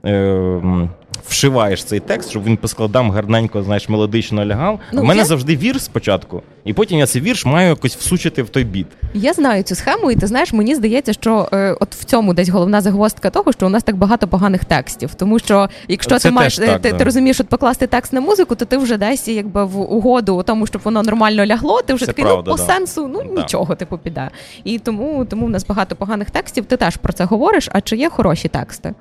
е, 0.06 0.89
вшиваєш 1.27 1.84
цей 1.84 2.00
текст, 2.00 2.30
щоб 2.30 2.43
він 2.43 2.58
по 2.58 2.67
складам 2.67 3.12
гарненько, 3.12 3.63
знаєш, 3.63 3.89
мелодично 3.89 4.45
лягав. 4.45 4.80
Ну, 4.91 5.02
У 5.02 5.06
мене 5.06 5.19
я... 5.19 5.26
завжди 5.26 5.58
вірш 5.58 5.84
спочатку, 5.84 6.41
і 6.65 6.74
потім 6.74 7.00
я 7.00 7.06
цей 7.06 7.21
вірш 7.21 7.45
маю 7.45 7.69
якось 7.69 7.95
всучити 7.95 8.43
в 8.43 8.50
той 8.50 8.63
біт. 8.63 8.88
Я 9.13 9.34
знаю 9.34 9.63
цю 9.63 9.76
схему, 9.76 10.12
і 10.12 10.15
ти 10.15 10.28
знаєш, 10.28 10.54
мені 10.54 10.76
здається, 10.76 11.13
що 11.13 11.50
е, 11.54 11.76
от 11.80 11.95
в 11.95 12.04
цьому 12.04 12.34
десь 12.34 12.50
головна 12.50 12.82
загвоздка 12.82 13.30
того, 13.30 13.52
що 13.52 13.65
у 13.65 13.69
нас 13.69 13.84
так 13.84 13.95
багато 13.95 14.28
поганих 14.28 14.65
текстів. 14.65 15.13
Тому 15.13 15.39
що 15.39 15.69
якщо 15.88 16.19
Це 16.19 16.30
ти 16.30 16.36
маєш 16.36 16.58
так, 16.58 16.82
ти, 16.82 16.91
да. 16.91 16.98
ти 16.98 17.04
розумієш, 17.04 17.39
от 17.39 17.48
покласти 17.48 17.88
текст 17.88 18.13
на 18.13 18.21
музику, 18.21 18.56
то 18.56 18.65
ти 18.65 18.78
вже 18.78 18.98
десь 18.98 19.28
якби 19.28 19.65
в 19.65 19.80
угоду 19.80 20.43
тому, 20.48 20.67
щоб 20.67 20.82
воно 20.86 21.04
нормально 21.04 21.45
лягло. 21.45 21.82
Ти 21.82 21.93
вже 21.93 22.06
Це 22.06 22.12
такий 22.12 22.24
ну, 22.24 22.30
правда, 22.30 22.52
ну 22.52 22.58
по 22.58 22.63
да. 22.63 22.74
сенсу, 22.74 23.08
ну 23.08 23.24
да. 23.24 23.41
нічого 23.41 23.76
типу 23.76 23.98
піде. 23.98 24.30
І 24.63 24.80
тому 24.80 25.26
тому 25.26 25.45
в 25.45 25.50
нас 25.50 25.65
багато 25.65 25.95
поганих 25.95 26.32
текстів. 26.32 26.65
Ти 26.65 26.78
теж 26.78 26.98
про 26.98 27.13
це 27.13 27.24
говориш. 27.24 27.69
А 27.71 27.82
чи 27.82 27.98
є 27.98 28.10
хороші 28.10 28.48
тексти? 28.48 28.93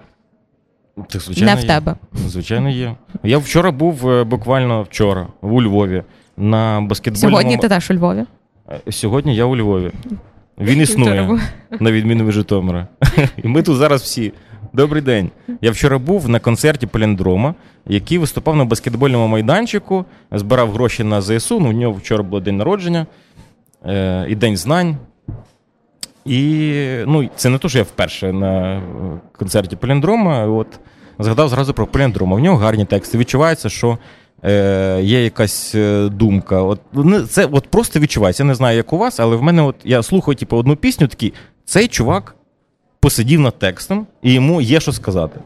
Так, 0.97 1.23
звичайно, 1.23 1.55
Не 1.55 1.61
в 1.61 1.65
тебе. 1.65 1.95
Є. 2.15 2.29
Звичайно, 2.29 2.71
є. 2.71 2.95
Я 3.23 3.39
вчора 3.39 3.71
був 3.71 4.11
е, 4.11 4.25
буквально 4.25 4.83
вчора 4.83 5.27
у 5.41 5.63
Львові 5.63 6.03
на 6.37 6.81
баскетбольному... 6.81 7.31
Сьогодні 7.37 7.57
ти 7.57 7.69
теж 7.69 7.91
у 7.91 7.95
Львові? 7.95 8.25
Е, 8.71 8.93
сьогодні 8.93 9.37
я 9.37 9.45
у 9.45 9.57
Львові. 9.57 9.91
Він 10.59 10.81
існує, 10.81 11.41
на 11.81 11.93
відміну 11.93 12.25
від 12.25 12.33
Житомира. 12.33 12.87
І 13.43 13.49
ми 13.49 13.63
тут 13.63 13.77
зараз 13.77 14.03
всі. 14.03 14.33
Добрий 14.73 15.03
день. 15.03 15.31
Я 15.61 15.71
вчора 15.71 15.99
був 15.99 16.29
на 16.29 16.39
концерті 16.41 16.87
Поліндрома, 16.87 17.55
який 17.87 18.19
виступав 18.19 18.57
на 18.57 18.65
баскетбольному 18.65 19.27
майданчику, 19.27 20.05
збирав 20.33 20.73
гроші 20.73 21.05
на 21.05 21.23
ЗСУ. 21.23 21.61
Ну, 21.61 21.69
у 21.69 21.73
нього 21.73 21.93
вчора 21.93 22.23
був 22.23 22.41
день 22.41 22.57
народження 22.57 23.07
е, 23.87 24.27
і 24.29 24.35
День 24.35 24.57
знань. 24.57 24.97
І 26.27 26.83
ну, 27.07 27.29
це 27.37 27.49
не 27.49 27.59
то, 27.59 27.69
що 27.69 27.79
я 27.79 27.85
вперше 27.85 28.33
на 28.33 28.83
концерті 29.39 29.77
Поліндрома. 29.77 30.47
От 30.47 30.67
згадав 31.19 31.49
зразу 31.49 31.75
про 31.75 31.87
Поліндрома. 31.87 32.37
В 32.37 32.41
нього 32.41 32.57
гарні 32.57 32.85
тексти. 32.85 33.19
Відчувається, 33.19 33.69
що 33.69 33.99
е, 34.45 35.01
є 35.03 35.25
якась 35.25 35.75
е, 35.75 36.09
думка. 36.09 36.63
От 36.63 36.81
Це 37.29 37.47
от 37.47 37.69
просто 37.69 38.01
відчувається. 38.01 38.43
Я 38.43 38.47
не 38.47 38.55
знаю, 38.55 38.77
як 38.77 38.93
у 38.93 38.99
вас, 38.99 39.21
але 39.21 39.37
в 39.37 39.43
мене 39.43 39.63
от 39.63 39.77
я 39.85 40.03
слухаю 40.03 40.35
типу, 40.37 40.57
одну 40.57 40.77
пісню, 40.77 41.07
такий 41.09 41.33
цей 41.65 41.89
чувак 41.89 42.35
посидів 43.01 43.41
над 43.41 43.59
текстом, 43.59 44.07
і 44.23 44.33
йому 44.33 44.61
є 44.61 44.81
що 44.81 44.93
сказати. 44.93 45.41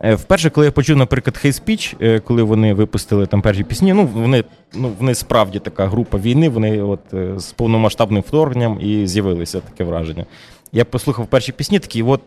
Е, 0.00 0.14
вперше, 0.14 0.50
коли 0.50 0.66
я 0.66 0.72
почув, 0.72 0.96
наприклад, 0.96 1.40
Hate 1.44 1.64
Speech, 1.64 1.94
е, 2.00 2.20
коли 2.20 2.42
вони 2.42 2.74
випустили 2.74 3.26
там 3.26 3.42
перші 3.42 3.64
пісні, 3.64 3.92
ну 3.92 4.06
вони 4.06 4.44
ну, 4.74 4.92
вони 4.98 5.14
справді 5.14 5.58
така 5.58 5.86
група 5.86 6.18
війни, 6.18 6.48
вони 6.48 6.82
от 6.82 7.00
е, 7.14 7.32
з 7.36 7.52
повномасштабним 7.52 8.22
вторгненням 8.22 8.78
і 8.80 9.06
з'явилися 9.06 9.60
таке 9.60 9.84
враження. 9.84 10.26
Я 10.72 10.84
послухав 10.84 11.26
перші 11.26 11.52
пісні, 11.52 11.78
такі, 11.78 12.02
от 12.02 12.20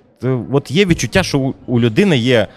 от 0.52 0.72
є 0.72 0.86
відчуття, 0.86 1.24
що 1.24 1.54
у 1.68 1.80
людини 1.80 2.18
є, 2.18 2.48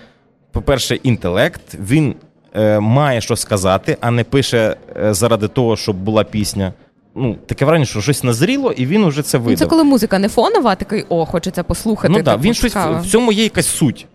по-перше, 0.52 0.94
інтелект, 0.94 1.62
він 1.74 2.14
е, 2.54 2.80
має 2.80 3.20
що 3.20 3.36
сказати, 3.36 3.96
а 4.00 4.10
не 4.10 4.24
пише 4.24 4.76
заради 5.10 5.48
того, 5.48 5.76
щоб 5.76 5.96
була 5.96 6.24
пісня. 6.24 6.72
Ну, 7.14 7.36
таке 7.46 7.64
враження, 7.64 7.86
що 7.86 8.00
щось 8.00 8.24
назріло, 8.24 8.72
і 8.72 8.86
він 8.86 9.04
уже 9.04 9.22
це 9.22 9.38
видав. 9.38 9.50
Ну, 9.50 9.56
Це 9.56 9.66
коли 9.66 9.84
музика 9.84 10.18
не 10.18 10.28
фонова, 10.28 10.70
а 10.70 10.74
такий 10.74 11.04
о, 11.08 11.26
хочеться 11.26 11.62
послухати. 11.62 12.14
Ну 12.16 12.22
так, 12.22 12.40
він 12.40 12.54
щось 12.54 12.74
в 12.76 13.06
цьому 13.10 13.32
є 13.32 13.42
якась 13.42 13.66
суть. 13.66 14.06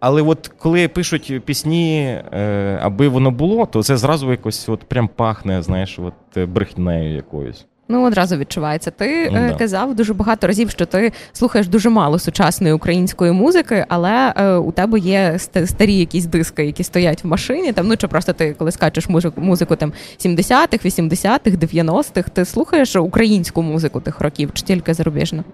Але 0.00 0.22
от 0.22 0.50
коли 0.58 0.88
пишуть 0.88 1.42
пісні, 1.44 2.18
е, 2.32 2.78
аби 2.82 3.08
воно 3.08 3.30
було, 3.30 3.66
то 3.66 3.82
це 3.82 3.96
зразу 3.96 4.30
якось 4.30 4.68
от 4.68 4.80
прям 4.80 5.08
пахне, 5.08 5.62
знаєш, 5.62 5.98
от 5.98 6.36
е, 6.36 6.46
брехнею 6.46 7.14
якоюсь. 7.14 7.66
Ну, 7.88 8.06
одразу 8.06 8.36
відчувається. 8.36 8.90
Ти 8.90 9.30
ну, 9.32 9.48
да. 9.48 9.54
казав 9.54 9.94
дуже 9.94 10.14
багато 10.14 10.46
разів, 10.46 10.70
що 10.70 10.86
ти 10.86 11.12
слухаєш 11.32 11.68
дуже 11.68 11.90
мало 11.90 12.18
сучасної 12.18 12.74
української 12.74 13.32
музики, 13.32 13.84
але 13.88 14.32
е, 14.36 14.54
у 14.54 14.72
тебе 14.72 14.98
є 14.98 15.38
старі 15.64 15.94
якісь 15.94 16.24
диски, 16.24 16.66
які 16.66 16.82
стоять 16.82 17.24
в 17.24 17.26
машині. 17.26 17.72
Там 17.72 17.88
ну 17.88 17.96
чи 17.96 18.08
просто 18.08 18.32
ти 18.32 18.54
коли 18.58 18.72
скачеш 18.72 19.08
музику, 19.08 19.40
музику 19.40 19.76
там 19.76 19.92
70-х, 20.18 20.84
80-х, 20.84 21.50
90-х, 21.50 22.30
ти 22.32 22.44
слухаєш 22.44 22.96
українську 22.96 23.62
музику 23.62 24.00
тих 24.00 24.20
років 24.20 24.50
чи 24.54 24.62
тільки 24.62 24.94
зарубіжну? 24.94 25.44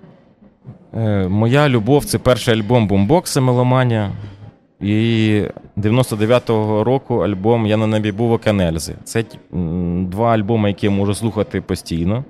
Е, 0.96 1.28
Моя 1.28 1.68
любов 1.68 2.04
це 2.04 2.18
перший 2.18 2.54
альбом 2.54 2.86
бомбокса 2.86 3.40
Меломанія. 3.40 4.10
І 4.80 5.42
99-го 5.76 6.84
року 6.84 7.18
альбом 7.18 7.66
Я 7.66 7.76
на 7.76 7.86
небі 7.86 8.12
був 8.12 8.38
Канельзи. 8.38 8.94
Це 9.04 9.24
два 10.00 10.32
альбоми, 10.34 10.68
які 10.68 10.86
я 10.86 10.90
можу 10.90 11.14
слухати 11.14 11.60
постійно. 11.60 12.24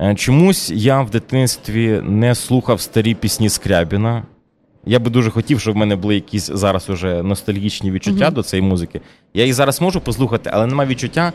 Е, 0.00 0.14
Чомусь 0.14 0.70
я 0.70 1.00
в 1.00 1.10
дитинстві 1.10 2.00
не 2.04 2.34
слухав 2.34 2.80
старі 2.80 3.14
пісні 3.14 3.48
Скрябіна. 3.48 4.22
Я 4.86 4.98
би 4.98 5.10
дуже 5.10 5.30
хотів, 5.30 5.60
щоб 5.60 5.74
в 5.74 5.76
мене 5.76 5.96
були 5.96 6.14
якісь 6.14 6.46
зараз 6.46 6.90
уже 6.90 7.22
ностальгічні 7.22 7.90
відчуття 7.90 8.24
Мгм. 8.24 8.34
до 8.34 8.42
цієї 8.42 8.68
музики. 8.68 9.00
Я 9.34 9.42
її 9.42 9.52
зараз 9.52 9.80
можу 9.80 10.00
послухати, 10.00 10.50
але 10.52 10.66
немає 10.66 10.90
відчуття, 10.90 11.32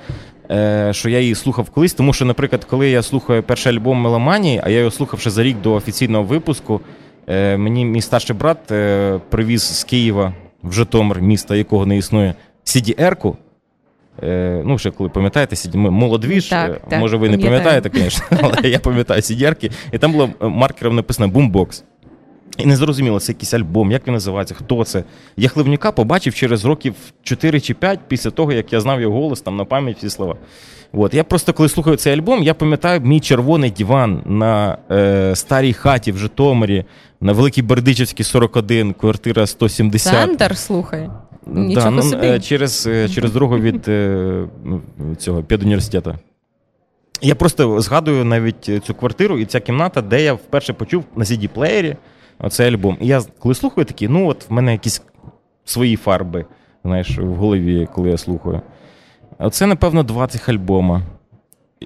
е, 0.52 0.90
що 0.94 1.10
я 1.10 1.20
її 1.20 1.36
слухав 1.36 1.70
колись. 1.70 1.94
Тому 1.94 2.14
що, 2.14 2.26
наприклад, 2.26 2.66
коли 2.66 2.90
я 2.90 3.02
слухаю 3.02 3.44
перший 3.44 3.74
альбом 3.74 3.98
Меломанії, 3.98 4.62
а 4.64 4.70
я 4.70 4.80
його 4.80 4.92
слухав 4.92 5.20
ще 5.20 5.30
за 5.30 5.44
рік 5.44 5.62
до 5.62 5.74
офіційного 5.74 6.24
випуску, 6.24 6.82
е, 7.28 7.58
мені 7.58 7.86
мій 7.86 8.02
старший 8.02 8.36
брат 8.36 8.72
е, 8.72 9.20
привіз 9.30 9.80
з 9.80 9.84
Києва 9.84 10.34
в 10.64 10.72
Житомир, 10.74 11.22
міста 11.22 11.56
якого 11.56 11.86
не 11.86 11.98
існує, 11.98 12.34
CDR-ку. 12.66 13.38
Е, 14.24 14.62
ну, 14.66 14.78
ще 14.78 14.92
коли 14.92 15.10
пам'ятаєте, 15.10 15.78
ми 15.78 15.92
молодвіж, 15.92 16.46
Так, 16.46 16.72
е, 16.72 16.80
так, 16.90 17.00
може 17.00 17.18
ви 17.18 17.30
не 17.30 17.38
пам'ятаєте, 17.38 17.90
звісно, 17.94 18.26
але 18.42 18.70
я 18.70 18.80
пам'ятаю 18.80 19.22
CDR-ки, 19.22 19.72
і 19.92 19.98
там 19.98 20.12
було 20.12 20.30
е, 20.42 20.48
маркером 20.48 20.96
написано 20.96 21.34
Boombox. 21.34 21.84
І 22.58 22.66
не 22.66 22.76
зрозуміло, 22.76 23.20
це 23.20 23.32
якийсь 23.32 23.54
альбом, 23.54 23.92
як 23.92 24.08
він 24.08 24.14
називається, 24.14 24.56
хто 24.56 24.84
це. 24.84 25.04
Я 25.38 25.50
Хливнюка 25.50 25.92
побачив 25.92 26.34
через 26.34 26.66
років 26.66 26.96
4 27.24 27.60
чи 27.60 27.74
5 27.74 28.00
після 28.08 28.30
того, 28.30 28.52
як 28.52 28.74
я 28.74 28.82
знав 28.82 29.02
його 29.02 29.22
голос 29.22 29.42
там 29.42 29.58
на 29.58 29.66
пам'ять 29.66 29.98
всі 29.98 30.10
слова. 30.10 30.36
От. 30.94 31.14
Я 31.14 31.24
просто 31.24 31.54
коли 31.54 31.70
слухаю 31.70 31.98
цей 31.98 32.14
альбом, 32.14 32.44
я 32.44 32.54
пам'ятаю 32.54 33.02
мій 33.02 33.20
червоний 33.20 33.72
диван 33.72 34.22
на 34.26 34.78
е, 34.92 35.36
старій 35.36 35.74
хаті 35.74 36.12
в 36.12 36.18
Житомирі, 36.18 36.86
на 37.22 37.34
Великій 37.34 37.62
Бердичівській 37.62 38.24
41, 38.24 38.94
квартира 38.94 39.48
170. 39.48 40.14
Центр, 40.14 40.58
слухай. 40.58 41.10
Нічого 41.48 41.92
ну, 41.92 42.04
собі. 42.04 42.28
е, 42.28 42.40
через, 42.40 42.88
е, 42.88 43.10
через 43.10 43.32
дорогу 43.32 43.58
від 43.58 43.88
е, 43.88 44.48
ну, 44.64 44.82
цього 45.18 45.44
педуніверситету. 45.44 46.16
Я 47.22 47.36
просто 47.36 47.82
згадую 47.82 48.26
навіть 48.26 48.84
цю 48.86 48.94
квартиру 48.94 49.40
і 49.40 49.46
ця 49.46 49.60
кімната, 49.60 50.02
де 50.02 50.24
я 50.24 50.34
вперше 50.34 50.74
почув 50.74 51.04
на 51.16 51.26
CD-плеєрі 51.26 51.96
оцей 52.40 52.68
альбом. 52.68 52.98
І 53.02 53.08
я 53.08 53.22
коли 53.40 53.56
слухаю 53.56 53.86
такий, 53.86 54.08
ну 54.08 54.28
от 54.28 54.50
в 54.50 54.54
мене 54.54 54.72
якісь 54.72 55.02
свої 55.66 55.96
фарби, 55.96 56.46
знаєш, 56.86 57.18
в 57.18 57.34
голові, 57.34 57.88
коли 57.94 58.10
я 58.10 58.18
слухаю. 58.18 58.62
Оце, 59.40 59.66
напевно, 59.66 60.04
два 60.04 60.28
цих 60.28 60.50
альбома. 60.50 61.02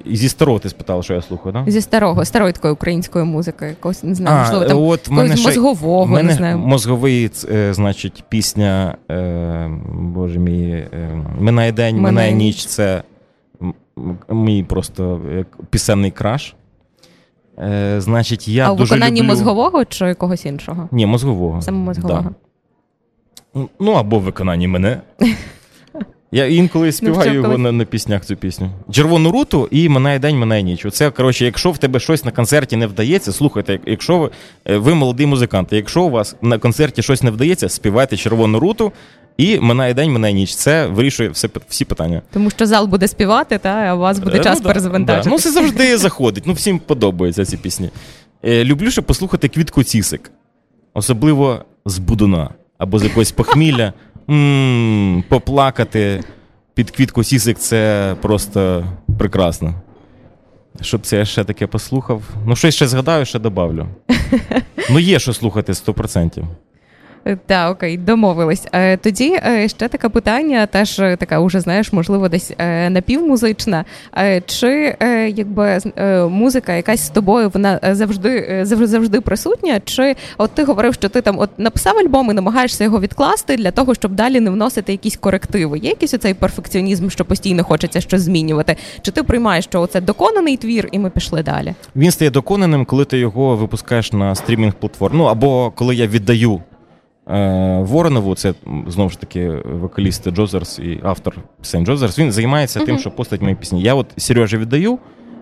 І 0.06 0.16
зі 0.16 0.30
старого 0.30 0.60
ти 0.60 0.70
спитала, 0.70 1.04
що 1.04 1.14
я 1.14 1.22
слухаю, 1.22 1.54
так? 1.54 1.66
Да? 1.66 1.72
Зі 1.72 1.82
старого, 1.82 2.26
старої 2.26 2.54
такої 2.54 2.74
української 2.74 3.26
музики, 3.26 3.66
якогось, 3.66 4.04
не 4.04 4.16
знаю, 4.16 4.40
можливо, 4.40 4.66
там 4.66 4.78
от 4.84 5.10
мене 5.10 5.36
ще- 5.38 5.48
мозгового, 5.48 6.06
мене 6.06 6.24
не 6.24 6.34
знаю. 6.34 6.58
мозговий, 6.58 7.32
е, 7.52 7.74
значить, 7.74 8.24
пісня, 8.30 8.98
е, 9.12 9.72
боже 9.94 10.40
мій, 10.40 10.70
е, 10.72 11.26
Минає 11.40 11.72
день, 11.72 11.98
«Минає 12.02 12.34
ніч». 12.34 12.66
Це 12.66 13.04
мій 14.30 14.64
просто 14.64 15.22
е, 15.32 15.46
пісенний 15.70 16.12
краш. 16.12 16.56
Е, 17.60 18.02
значить, 18.02 18.48
я 18.48 18.68
а 18.68 18.72
у 18.72 18.76
дуже 18.76 18.94
виконанні 18.94 19.20
люблю... 19.20 19.30
мозгового 19.30 19.86
чи 19.86 20.14
когось 20.14 20.46
іншого? 20.46 20.90
Ні, 20.92 21.06
мозгового. 21.06 21.62
Саме 21.62 21.78
мозгового. 21.78 22.30
Да. 23.56 23.68
Ну, 23.80 23.92
або 23.92 24.20
в 24.20 24.22
виконанні 24.22 24.68
мене. 24.68 25.02
Я 26.32 26.46
інколи 26.46 26.92
співаю 26.92 27.34
його 27.34 27.58
на, 27.58 27.72
на 27.72 27.86
піснях 27.86 28.26
цю 28.26 28.36
пісню. 28.36 28.70
Червону 28.92 29.32
руту 29.32 29.68
і 29.72 29.90
минає 29.90 30.20
день, 30.20 30.40
минає 30.40 30.64
ніч. 30.64 30.86
Оце, 30.86 31.12
коротше, 31.12 31.46
якщо 31.46 31.72
в 31.72 31.78
тебе 31.78 32.00
щось 32.00 32.26
на 32.26 32.32
концерті 32.32 32.76
не 32.76 32.88
вдається, 32.88 33.32
слухайте, 33.32 33.80
якщо 33.86 34.18
ви, 34.18 34.30
е, 34.66 34.78
ви 34.78 34.94
молодий 34.94 35.26
музикант, 35.26 35.68
якщо 35.72 36.04
у 36.04 36.10
вас 36.10 36.36
на 36.42 36.58
концерті 36.58 37.02
щось 37.02 37.24
не 37.24 37.32
вдається, 37.32 37.70
співайте 37.70 38.18
червону 38.18 38.60
руту 38.60 38.92
і 39.40 39.60
минає 39.60 39.94
день, 39.94 40.12
минає 40.12 40.34
ніч. 40.34 40.56
Це 40.56 40.88
вирішує 40.88 41.30
все, 41.30 41.50
всі 41.70 41.86
питання. 41.86 42.22
Тому 42.34 42.50
що 42.50 42.66
зал 42.66 42.88
буде 42.88 43.08
співати, 43.08 43.58
та, 43.58 43.70
а 43.70 43.96
у 43.96 44.00
вас 44.00 44.20
буде 44.20 44.38
Е, 44.38 44.44
час 44.44 44.58
ну, 44.58 44.64
да, 44.64 44.70
перезавантажити. 44.70 45.30
Да. 45.30 45.36
Ну, 45.36 45.40
це 45.40 45.52
завжди 45.52 45.98
заходить. 45.98 46.44
Ну, 46.48 46.54
всім 46.54 46.80
подобаються 46.80 47.46
ці 47.46 47.58
пісні. 47.58 47.90
Е, 48.46 48.64
люблю 48.64 48.92
ще 48.92 49.02
послухати 49.02 49.48
квітку 49.48 49.84
цісик, 49.84 50.32
особливо 50.94 51.66
з 51.86 52.00
будуна 52.00 52.50
або 52.78 53.00
з 53.00 53.04
якогось 53.04 53.32
похмілля. 53.32 53.94
Поплакати 55.30 56.24
під 56.74 56.92
квітку 56.92 57.24
цісик 57.24 57.58
це 57.58 58.16
просто 58.22 58.86
прекрасно. 59.20 59.74
Щоб 60.82 61.02
це 61.02 61.18
я 61.18 61.26
ще 61.26 61.44
таке 61.44 61.68
послухав. 61.68 62.22
Ну, 62.46 62.56
щось 62.56 62.76
ще 62.76 62.88
згадаю, 62.88 63.26
ще 63.26 63.40
добавлю. 63.40 63.88
Ну, 64.90 65.00
є 65.00 65.20
що 65.20 65.34
слухати 65.34 65.72
100%. 65.72 66.44
Так, 67.46 67.72
окей, 67.72 67.98
домовились. 67.98 68.68
Е, 68.74 68.98
Тоді 68.98 69.40
е, 69.48 69.68
ще 69.70 69.88
таке 69.88 70.10
питання, 70.10 70.66
теж 70.66 71.00
е, 71.00 71.16
така, 71.16 71.40
уже 71.40 71.60
знаєш, 71.62 71.94
можливо, 71.94 72.30
десь 72.30 72.52
е, 72.58 72.90
напівмузична. 72.90 73.86
Е, 74.18 74.42
Чи 74.46 74.96
е, 75.02 75.30
якби 75.30 75.80
е, 75.98 76.24
музика 76.24 76.74
якась 76.74 77.06
з 77.06 77.10
тобою 77.10 77.52
вона 77.54 77.80
е, 77.84 77.96
завжди 77.96 78.48
е, 78.50 78.66
завжди 78.66 79.22
присутня? 79.22 79.80
Чи 79.86 80.16
от 80.38 80.52
ти 80.52 80.64
говорив, 80.64 80.94
що 80.94 81.10
ти 81.10 81.22
там 81.22 81.40
от 81.40 81.50
написав 81.58 81.98
альбом 81.98 82.32
і 82.32 82.34
намагаєшся 82.34 82.84
його 82.84 83.00
відкласти 83.00 83.58
для 83.58 83.72
того, 83.72 83.96
щоб 83.96 84.12
далі 84.16 84.40
не 84.40 84.50
вносити 84.52 84.92
якісь 84.92 85.18
корективи? 85.18 85.80
Є 85.80 85.90
якийсь 85.90 86.14
оцей 86.14 86.34
перфекціонізм, 86.34 87.10
що 87.10 87.26
постійно 87.26 87.64
хочеться 87.64 88.02
щось 88.02 88.22
змінювати? 88.22 88.76
Чи 89.02 89.12
ти 89.12 89.24
приймаєш, 89.24 89.66
що 89.66 89.88
це 89.88 90.02
доконаний 90.02 90.58
твір, 90.58 90.90
і 90.92 91.00
ми 91.00 91.10
пішли 91.10 91.44
далі? 91.44 91.74
Він 91.96 92.12
стає 92.12 92.32
доконаним, 92.32 92.86
коли 92.86 93.06
ти 93.06 93.18
його 93.18 93.56
випускаєш 93.56 94.14
на 94.14 94.36
стрімінг 94.36 94.74
платформ. 94.74 95.18
Ну 95.18 95.24
або 95.24 95.72
коли 95.76 95.96
я 95.96 96.08
віддаю 96.08 96.56
е, 96.56 96.62
Воронову, 97.84 98.36
це 98.36 98.54
знову 98.88 99.10
ж 99.10 99.20
таки 99.20 99.50
вокаліст 99.66 100.30
Джозерс 100.32 100.80
і 100.80 101.00
автор 101.04 101.36
пісень 101.62 101.86
Джозерс. 101.86 102.20
Він 102.20 102.32
займається 102.32 102.80
тим, 102.80 103.00
що 103.00 103.12
постать 103.12 103.42
мої 103.42 103.56
пісні. 103.56 103.82
Я 103.82 103.96
от 103.96 104.08
Сережі 104.18 104.58
віддаю. 104.58 105.00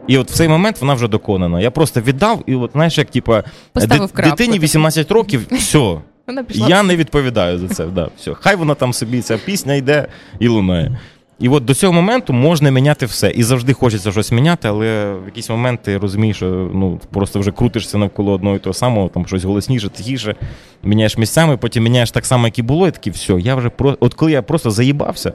І 0.08 0.18
от 0.18 0.32
в 0.32 0.34
цей 0.34 0.48
момент 0.48 0.82
вона 0.82 0.94
вже 0.94 1.08
доконана. 1.08 1.62
Я 1.62 1.72
просто 1.72 2.02
віддав, 2.02 2.44
і 2.46 2.56
от 2.56 2.72
знаєш, 2.74 2.98
як 2.98 3.10
типа 3.10 3.44
ди- 3.76 4.00
дитині 4.24 4.60
18 4.60 5.12
років, 5.12 5.48
все, 5.52 5.98
Вона 6.28 6.44
пішла. 6.44 6.70
я 6.70 6.84
не 6.84 6.96
відповідаю 6.96 7.58
за 7.58 7.68
це. 7.68 7.86
Да, 7.86 8.10
все. 8.18 8.34
Хай 8.34 8.56
вона 8.56 8.76
там 8.76 8.94
собі 8.94 9.22
ця 9.22 9.38
пісня 9.38 9.74
йде 9.74 10.08
і 10.40 10.48
лунає. 10.48 10.98
І 11.40 11.50
от 11.50 11.66
до 11.66 11.74
цього 11.74 11.94
моменту 11.94 12.34
можна 12.34 12.72
міняти 12.72 13.06
все. 13.06 13.30
І 13.32 13.44
завжди 13.44 13.74
хочеться 13.74 14.12
щось 14.12 14.32
міняти, 14.32 14.68
але 14.68 15.14
в 15.14 15.26
якийсь 15.26 15.50
момент 15.50 15.82
ти 15.84 15.98
розумієш, 15.98 16.38
що 16.38 16.72
ну, 16.74 17.00
просто 17.12 17.40
вже 17.40 17.52
крутишся 17.52 17.98
навколо 17.98 18.32
одного 18.32 18.56
і 18.56 18.60
того 18.60 18.74
самого, 18.74 19.08
там 19.10 19.28
щось 19.28 19.44
голосніше, 19.44 19.90
тихіше, 19.90 20.36
міняєш 20.84 21.18
місцями, 21.18 21.58
потім 21.58 21.84
міняєш 21.84 22.12
так 22.12 22.26
само, 22.26 22.48
як 22.48 22.60
і 22.60 22.62
було, 22.62 22.88
і 22.88 22.92
такі 22.92 23.10
все, 23.10 23.34
я 23.34 23.56
вже 23.56 23.70
про. 23.70 23.98
От 24.00 24.14
коли 24.14 24.32
я 24.32 24.42
просто 24.42 24.72
заїбався, 24.72 25.34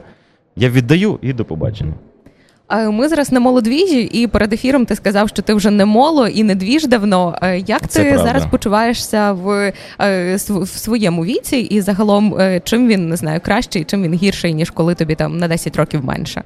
я 0.55 0.69
віддаю 0.69 1.19
і 1.21 1.33
до 1.33 1.45
побачення. 1.45 1.93
Ми 2.73 3.07
зараз 3.07 3.31
на 3.31 3.39
молодвіжі, 3.39 4.01
і 4.01 4.27
перед 4.27 4.53
ефіром 4.53 4.85
ти 4.85 4.95
сказав, 4.95 5.29
що 5.29 5.41
ти 5.41 5.53
вже 5.53 5.69
не 5.71 5.85
моло 5.85 6.27
і 6.27 6.43
не 6.43 6.55
двіж 6.55 6.87
давно. 6.87 7.37
Як 7.67 7.87
Це 7.87 8.03
ти 8.03 8.09
правда. 8.09 8.23
зараз 8.23 8.45
почуваєшся 8.45 9.31
в, 9.31 9.73
е, 10.01 10.35
в 10.49 10.67
своєму 10.67 11.25
віці, 11.25 11.57
і 11.57 11.81
загалом 11.81 12.35
е, 12.39 12.61
чим 12.63 12.87
він 12.87 13.09
не 13.09 13.15
знаю 13.15 13.39
кращий, 13.43 13.83
чим 13.83 14.03
він 14.03 14.13
гірший, 14.13 14.53
ніж 14.53 14.69
коли 14.69 14.95
тобі 14.95 15.15
там 15.15 15.37
на 15.37 15.47
10 15.47 15.75
років 15.75 16.05
менше? 16.05 16.43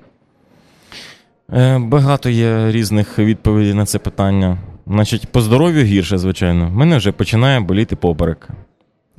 Е, 1.54 1.80
багато 1.80 2.30
є 2.30 2.72
різних 2.72 3.20
відповідей 3.20 3.74
на 3.74 3.86
це 3.86 4.00
питання. 4.00 4.58
Значить, 4.88 5.28
по 5.28 5.42
здоров'ю 5.42 5.84
гірше, 5.84 6.18
звичайно. 6.18 6.68
В 6.68 6.72
мене 6.72 6.98
вже 6.98 7.12
починає 7.12 7.60
боліти 7.60 7.96
поперек. 7.96 8.48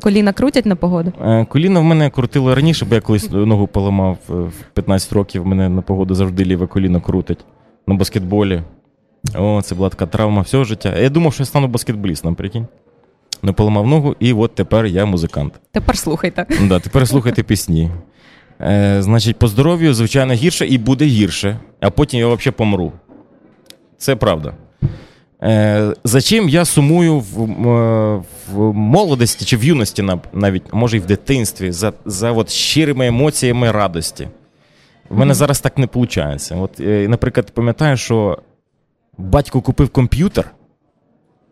Коліна 0.00 0.32
крутять 0.32 0.66
на 0.66 0.76
погоду? 0.76 1.12
Е, 1.22 1.44
Коліно 1.44 1.80
в 1.80 1.84
мене 1.84 2.10
крутило 2.10 2.54
раніше, 2.54 2.84
бо 2.84 2.94
я 2.94 3.00
колись 3.00 3.30
ногу 3.30 3.66
поламав 3.66 4.18
е, 4.30 4.32
в 4.32 4.52
15 4.74 5.12
років. 5.12 5.46
Мене 5.46 5.68
на 5.68 5.82
погоду 5.82 6.14
завжди 6.14 6.44
ліве 6.44 6.66
коліно 6.66 7.00
крутить 7.00 7.38
на 7.86 7.94
баскетболі. 7.94 8.62
О, 9.34 9.62
це 9.62 9.74
була 9.74 9.88
така 9.88 10.06
травма 10.06 10.42
всього 10.42 10.64
життя. 10.64 10.98
Я 10.98 11.10
думав, 11.10 11.34
що 11.34 11.42
я 11.42 11.46
стану 11.46 11.68
баскетболістом, 11.68 12.34
прикинь. 12.34 12.66
Не 13.42 13.52
поламав 13.52 13.86
ногу, 13.86 14.16
і 14.20 14.32
от 14.32 14.54
тепер 14.54 14.86
я 14.86 15.04
музикант. 15.06 15.60
Тепер 15.72 15.98
слухайте. 15.98 16.46
Да, 16.68 16.80
тепер 16.80 17.08
слухайте 17.08 17.42
пісні. 17.42 17.90
Е, 18.60 19.02
значить, 19.02 19.36
по 19.36 19.48
здоров'ю, 19.48 19.94
звичайно, 19.94 20.32
гірше 20.34 20.66
і 20.66 20.78
буде 20.78 21.04
гірше, 21.04 21.58
а 21.80 21.90
потім 21.90 22.20
я 22.20 22.26
взагалі 22.26 22.50
помру. 22.56 22.92
Це 23.98 24.16
правда. 24.16 24.54
Е, 25.42 25.94
за 26.04 26.20
чим 26.20 26.48
я 26.48 26.64
сумую 26.64 27.18
в, 27.18 27.42
е, 27.68 28.22
в 28.52 28.72
молодості 28.72 29.44
чи 29.44 29.56
в 29.56 29.64
юності, 29.64 30.04
навіть, 30.32 30.62
може 30.72 30.96
і 30.96 31.00
в 31.00 31.06
дитинстві, 31.06 31.72
за, 31.72 31.92
за 32.04 32.32
от 32.32 32.50
щирими 32.50 33.06
емоціями 33.06 33.70
радості. 33.70 34.28
В 35.08 35.14
мене 35.14 35.24
Мгм. 35.24 35.34
зараз 35.34 35.60
так 35.60 35.78
не 35.78 35.86
виходить. 35.94 36.52
От, 36.56 36.80
е, 36.80 37.06
наприклад, 37.08 37.50
пам'ятаю, 37.50 37.96
що 37.96 38.38
батько 39.18 39.60
купив 39.60 39.88
комп'ютер. 39.88 40.50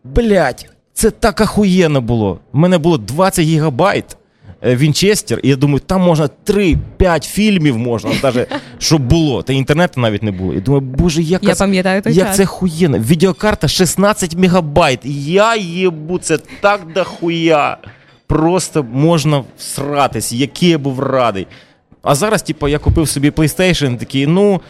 Блять, 0.03 0.69
це 0.93 1.11
так 1.11 1.41
ахуєнно 1.41 2.01
було. 2.01 2.39
У 2.53 2.57
мене 2.57 2.77
було 2.77 2.97
20 2.97 3.45
гігабайт 3.45 4.17
Вінчестер, 4.63 5.39
і 5.43 5.49
я 5.49 5.55
думаю, 5.55 5.79
там 5.79 6.01
можна 6.01 6.29
3-5 6.45 7.23
фільмів 7.27 7.77
можна, 7.77 8.11
навіть, 8.23 8.47
щоб 8.79 9.01
було. 9.01 9.43
Та 9.43 9.53
інтернету 9.53 10.01
навіть 10.01 10.23
не 10.23 10.31
було. 10.31 10.53
І 10.53 10.59
думаю, 10.59 10.81
боже, 10.81 11.21
як, 11.21 11.43
Я 11.43 11.55
пам'ятаю 11.55 12.01
той 12.01 12.13
як 12.13 12.27
час. 12.27 12.37
це 12.37 12.45
хуєнно. 12.45 12.97
Відеокарта 12.99 13.67
16 13.67 14.35
мегабайт. 14.35 14.99
Я 15.03 15.55
їбу, 15.55 16.17
це 16.17 16.37
так 16.61 16.81
дохуя. 16.95 17.77
Просто 18.27 18.85
можна 18.93 19.43
всратись, 19.57 20.31
який 20.31 20.69
я 20.69 20.77
був 20.77 20.99
радий. 20.99 21.47
А 22.03 22.15
зараз, 22.15 22.41
типу, 22.43 22.67
я 22.67 22.79
купив 22.79 23.07
собі 23.07 23.29
PlayStation, 23.29 23.97
такий, 23.97 24.27
ну. 24.27 24.61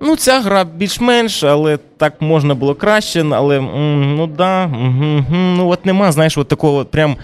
Ну, 0.00 0.16
ця 0.16 0.40
гра 0.40 0.64
більш-менш, 0.64 1.44
але 1.44 1.76
так 1.96 2.20
можна 2.20 2.54
було 2.54 2.74
краще, 2.74 3.24
але 3.32 3.60
ну 3.60 4.26
да, 4.26 4.64
угу, 4.66 5.24
ну 5.56 5.68
от 5.68 5.86
нема, 5.86 6.12
знаєш, 6.12 6.38
от 6.38 6.48
такого 6.48 6.76
от 6.78 6.90
прям. 6.90 7.16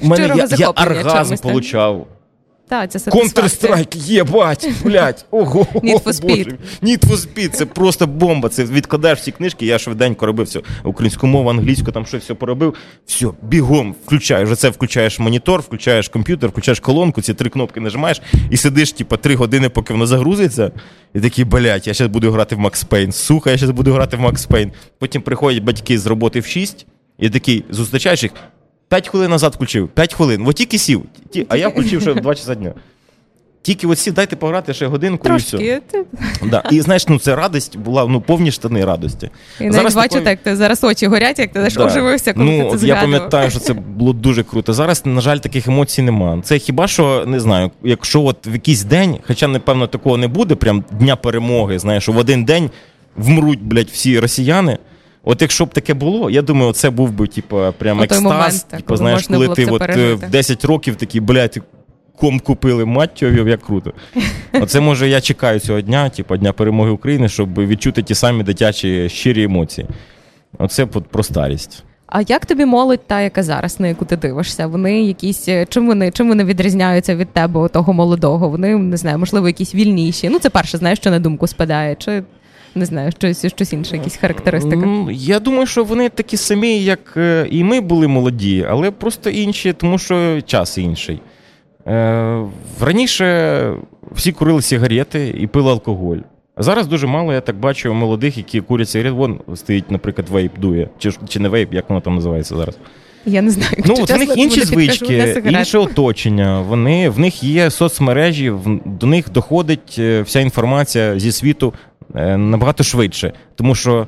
У 0.00 0.06
мене 0.06 0.34
я, 0.36 0.48
я 0.58 0.68
оргазм 0.70 1.34
получав. 1.34 2.06
Це. 2.88 3.10
Counter-Strike, 3.10 3.96
єбать, 3.96 4.70
блядь, 4.84 5.24
ого, 5.30 5.66
Need 5.74 6.02
for 6.02 6.12
Speed. 6.12 6.44
Боже. 6.44 6.56
Need 6.82 7.06
for 7.06 7.16
Speed, 7.16 7.48
це 7.48 7.66
просто 7.66 8.06
бомба. 8.06 8.48
Це 8.48 8.64
відкладаєш 8.64 9.18
всі 9.18 9.32
книжки, 9.32 9.66
я 9.66 9.78
швиденько 9.78 10.26
робив 10.26 10.46
все. 10.46 10.60
Українську 10.84 11.26
мову, 11.26 11.50
англійську, 11.50 11.92
там 11.92 12.06
щось 12.06 12.22
все 12.22 12.34
поробив. 12.34 12.74
Все, 13.06 13.26
бігом, 13.42 13.94
включаєш. 14.06 14.50
Оце 14.50 14.68
включаєш 14.68 15.18
монітор, 15.18 15.60
включаєш 15.60 16.08
комп'ютер, 16.08 16.50
включаєш 16.50 16.80
колонку, 16.80 17.22
ці 17.22 17.34
три 17.34 17.50
кнопки 17.50 17.80
нажимаєш 17.80 18.22
і 18.50 18.56
сидиш, 18.56 18.92
типу, 18.92 19.16
три 19.16 19.34
години, 19.34 19.68
поки 19.68 19.92
воно 19.92 20.06
загрузиться. 20.06 20.70
І 21.14 21.20
такий, 21.20 21.44
блядь, 21.44 21.86
я 21.86 21.94
зараз 21.94 22.12
буду 22.12 22.30
грати 22.30 22.56
в 22.56 22.60
Max 22.60 22.88
Payne. 22.88 23.12
Сука, 23.12 23.50
я 23.50 23.56
зараз 23.56 23.76
буду 23.76 23.92
грати 23.92 24.16
в 24.16 24.20
Max 24.20 24.48
Payne. 24.48 24.70
Потім 24.98 25.22
приходять 25.22 25.62
батьки 25.62 25.98
з 25.98 26.06
роботи 26.06 26.40
в 26.40 26.46
6, 26.46 26.86
і 27.18 27.30
такий, 27.30 27.64
зустрічаєш 27.70 28.22
їх. 28.22 28.32
П'ять 28.92 29.08
хвилин 29.08 29.30
назад 29.30 29.54
включив, 29.54 29.88
п'ять 29.88 30.14
хвилин. 30.14 30.44
От 30.46 30.56
тільки 30.56 30.78
сів. 30.78 31.02
Ті- 31.30 31.46
А 31.48 31.56
я 31.56 31.68
включив 31.68 32.00
ще 32.02 32.12
в 32.12 32.20
2 32.20 32.34
часа 32.34 32.54
дня. 32.54 32.72
Тільки 33.62 33.86
от 33.86 33.98
сів, 33.98 34.14
дайте 34.14 34.36
пограти 34.36 34.74
ще 34.74 34.86
годинку 34.86 35.28
і 35.28 35.36
все. 35.36 35.50
Трошки. 35.50 35.80
Ти- 35.90 36.04
Да. 36.46 36.62
І 36.70 36.80
знаєш, 36.80 37.08
ну 37.08 37.18
це 37.18 37.36
радість 37.36 37.76
була 37.76 38.06
ну, 38.06 38.20
повні 38.20 38.52
штани 38.52 38.84
радості. 38.84 39.30
І 39.60 39.64
навіть 39.64 39.94
бачу, 39.94 40.20
так 40.20 40.38
ти 40.42 40.56
зараз 40.56 40.84
очі 40.84 41.06
горять, 41.06 41.38
як 41.38 41.48
ти 41.48 41.52
знаєш, 41.52 41.74
Да. 41.74 41.86
оживився, 41.86 42.32
коли 42.32 42.44
ну, 42.46 42.50
ти 42.52 42.58
це 42.58 42.66
от 42.66 42.72
Я 42.72 42.78
згадував. 42.78 43.02
пам'ятаю, 43.02 43.50
що 43.50 43.60
це 43.60 43.72
було 43.72 44.12
дуже 44.12 44.42
круто. 44.42 44.72
Зараз, 44.72 45.06
на 45.06 45.20
жаль, 45.20 45.38
таких 45.38 45.68
емоцій 45.68 46.02
нема. 46.02 46.40
Це 46.44 46.58
хіба 46.58 46.88
що 46.88 47.24
не 47.26 47.40
знаю, 47.40 47.70
якщо 47.82 48.22
от 48.22 48.46
в 48.46 48.52
якийсь 48.52 48.82
день, 48.84 49.18
хоча, 49.26 49.48
напевно, 49.48 49.86
такого 49.86 50.16
не 50.16 50.28
буде, 50.28 50.54
прям 50.54 50.84
дня 50.90 51.16
перемоги, 51.16 51.78
знаєш, 51.78 52.02
що 52.02 52.12
в 52.12 52.16
один 52.16 52.44
день 52.44 52.70
вмруть, 53.16 53.62
блядь, 53.62 53.88
всі 53.88 54.18
росіяни. 54.20 54.78
От 55.24 55.42
якщо 55.42 55.64
б 55.66 55.68
таке 55.68 55.94
було, 55.94 56.30
я 56.30 56.42
думаю, 56.42 56.72
це 56.72 56.90
був 56.90 57.10
би, 57.10 57.26
типу, 57.26 57.60
прям 57.78 57.96
Ну, 57.96 58.02
екстаз. 58.02 58.22
момент, 58.22 58.66
так, 58.70 58.80
типу, 58.80 58.96
знаєш, 58.96 59.26
коли 59.26 59.48
ти 59.48 59.66
от, 59.66 59.82
е, 59.82 59.86
пережити. 59.86 60.26
в 60.26 60.30
10 60.30 60.64
років 60.64 60.96
такий, 60.96 61.20
блядь, 61.20 61.58
ком 62.16 62.40
купили 62.40 62.84
мать 62.84 63.22
як 63.22 63.62
круто. 63.62 63.92
Оце 64.60 64.80
може 64.80 65.08
я 65.08 65.20
чекаю 65.20 65.60
цього 65.60 65.80
дня, 65.80 66.08
типу 66.08 66.36
Дня 66.36 66.52
перемоги 66.52 66.90
України, 66.90 67.28
щоб 67.28 67.58
відчути 67.58 68.02
ті 68.02 68.14
самі 68.14 68.42
дитячі 68.42 69.08
щирі 69.08 69.42
емоції. 69.42 69.86
Оце 70.58 70.86
от 70.94 71.06
про 71.06 71.22
старість. 71.22 71.84
А 72.06 72.20
як 72.20 72.46
тобі 72.46 72.64
молодь 72.64 73.06
та, 73.06 73.20
яка 73.20 73.42
зараз, 73.42 73.80
на 73.80 73.88
яку 73.88 74.04
ти 74.04 74.16
дивишся? 74.16 74.66
Вони 74.66 75.02
якісь 75.02 75.48
е, 75.48 75.66
чим 75.68 75.86
вони 75.86 76.10
чим 76.10 76.28
вони 76.28 76.44
відрізняються 76.44 77.16
від 77.16 77.28
тебе, 77.28 77.68
того 77.68 77.92
молодого? 77.92 78.48
Вони 78.48 78.76
не 78.76 78.96
знаю, 78.96 79.18
можливо, 79.18 79.46
якісь 79.46 79.74
вільніші. 79.74 80.28
Ну, 80.28 80.38
це 80.38 80.50
перше, 80.50 80.78
знаєш, 80.78 80.98
що 80.98 81.10
на 81.10 81.18
думку 81.18 81.46
спадає, 81.46 81.94
чи 81.94 82.22
не 82.74 82.84
знаю, 82.84 83.10
щось, 83.18 83.46
щось 83.46 83.72
інше, 83.72 83.96
якісь 83.96 84.16
характеристики. 84.16 84.86
Я 85.10 85.40
думаю, 85.40 85.66
що 85.66 85.84
вони 85.84 86.08
такі 86.08 86.36
самі, 86.36 86.82
як 86.84 87.14
е, 87.16 87.46
і 87.50 87.64
ми 87.64 87.80
були 87.80 88.08
молоді, 88.08 88.66
але 88.70 88.90
просто 88.90 89.30
інші, 89.30 89.72
тому 89.72 89.98
що 89.98 90.40
час 90.40 90.78
інший. 90.78 91.20
Е, 91.86 92.44
Раніше 92.80 93.74
всі 94.12 94.32
курили 94.32 94.62
сигарети 94.62 95.34
і 95.40 95.46
пили 95.46 95.70
алкоголь. 95.70 96.16
А 96.54 96.62
зараз 96.62 96.86
дуже 96.86 97.06
мало, 97.06 97.32
я 97.32 97.40
так 97.40 97.56
бачу, 97.56 97.94
молодих, 97.94 98.36
які 98.38 98.60
курять 98.60 98.88
сигарети. 98.88 99.14
Вон 99.16 99.40
стоїть, 99.54 99.90
наприклад, 99.90 100.28
вейп 100.28 100.58
дує. 100.58 100.88
Чи, 100.98 101.12
чи 101.28 101.40
не 101.40 101.48
вейп, 101.48 101.74
як 101.74 101.88
воно 101.90 102.00
там 102.00 102.14
називається 102.14 102.56
зараз? 102.56 102.78
Я 103.26 103.42
не 103.42 103.50
знаю. 103.50 103.72
Ну, 103.86 103.94
от 104.00 104.10
в 104.10 104.16
них 104.18 104.36
інші 104.36 104.60
звички, 104.60 105.42
інше 105.46 105.78
оточення. 105.78 106.60
Вони, 106.60 107.08
в 107.08 107.18
них 107.18 107.42
є 107.42 107.70
соцмережі, 107.70 108.50
в- 108.50 108.80
до 108.84 109.06
них 109.06 109.30
доходить 109.32 109.96
е, 109.98 110.22
вся 110.22 110.40
інформація 110.40 111.18
зі 111.18 111.32
світу 111.32 111.74
набагато 112.14 112.84
швидше. 112.84 113.32
Тому 113.54 113.74
що, 113.74 114.06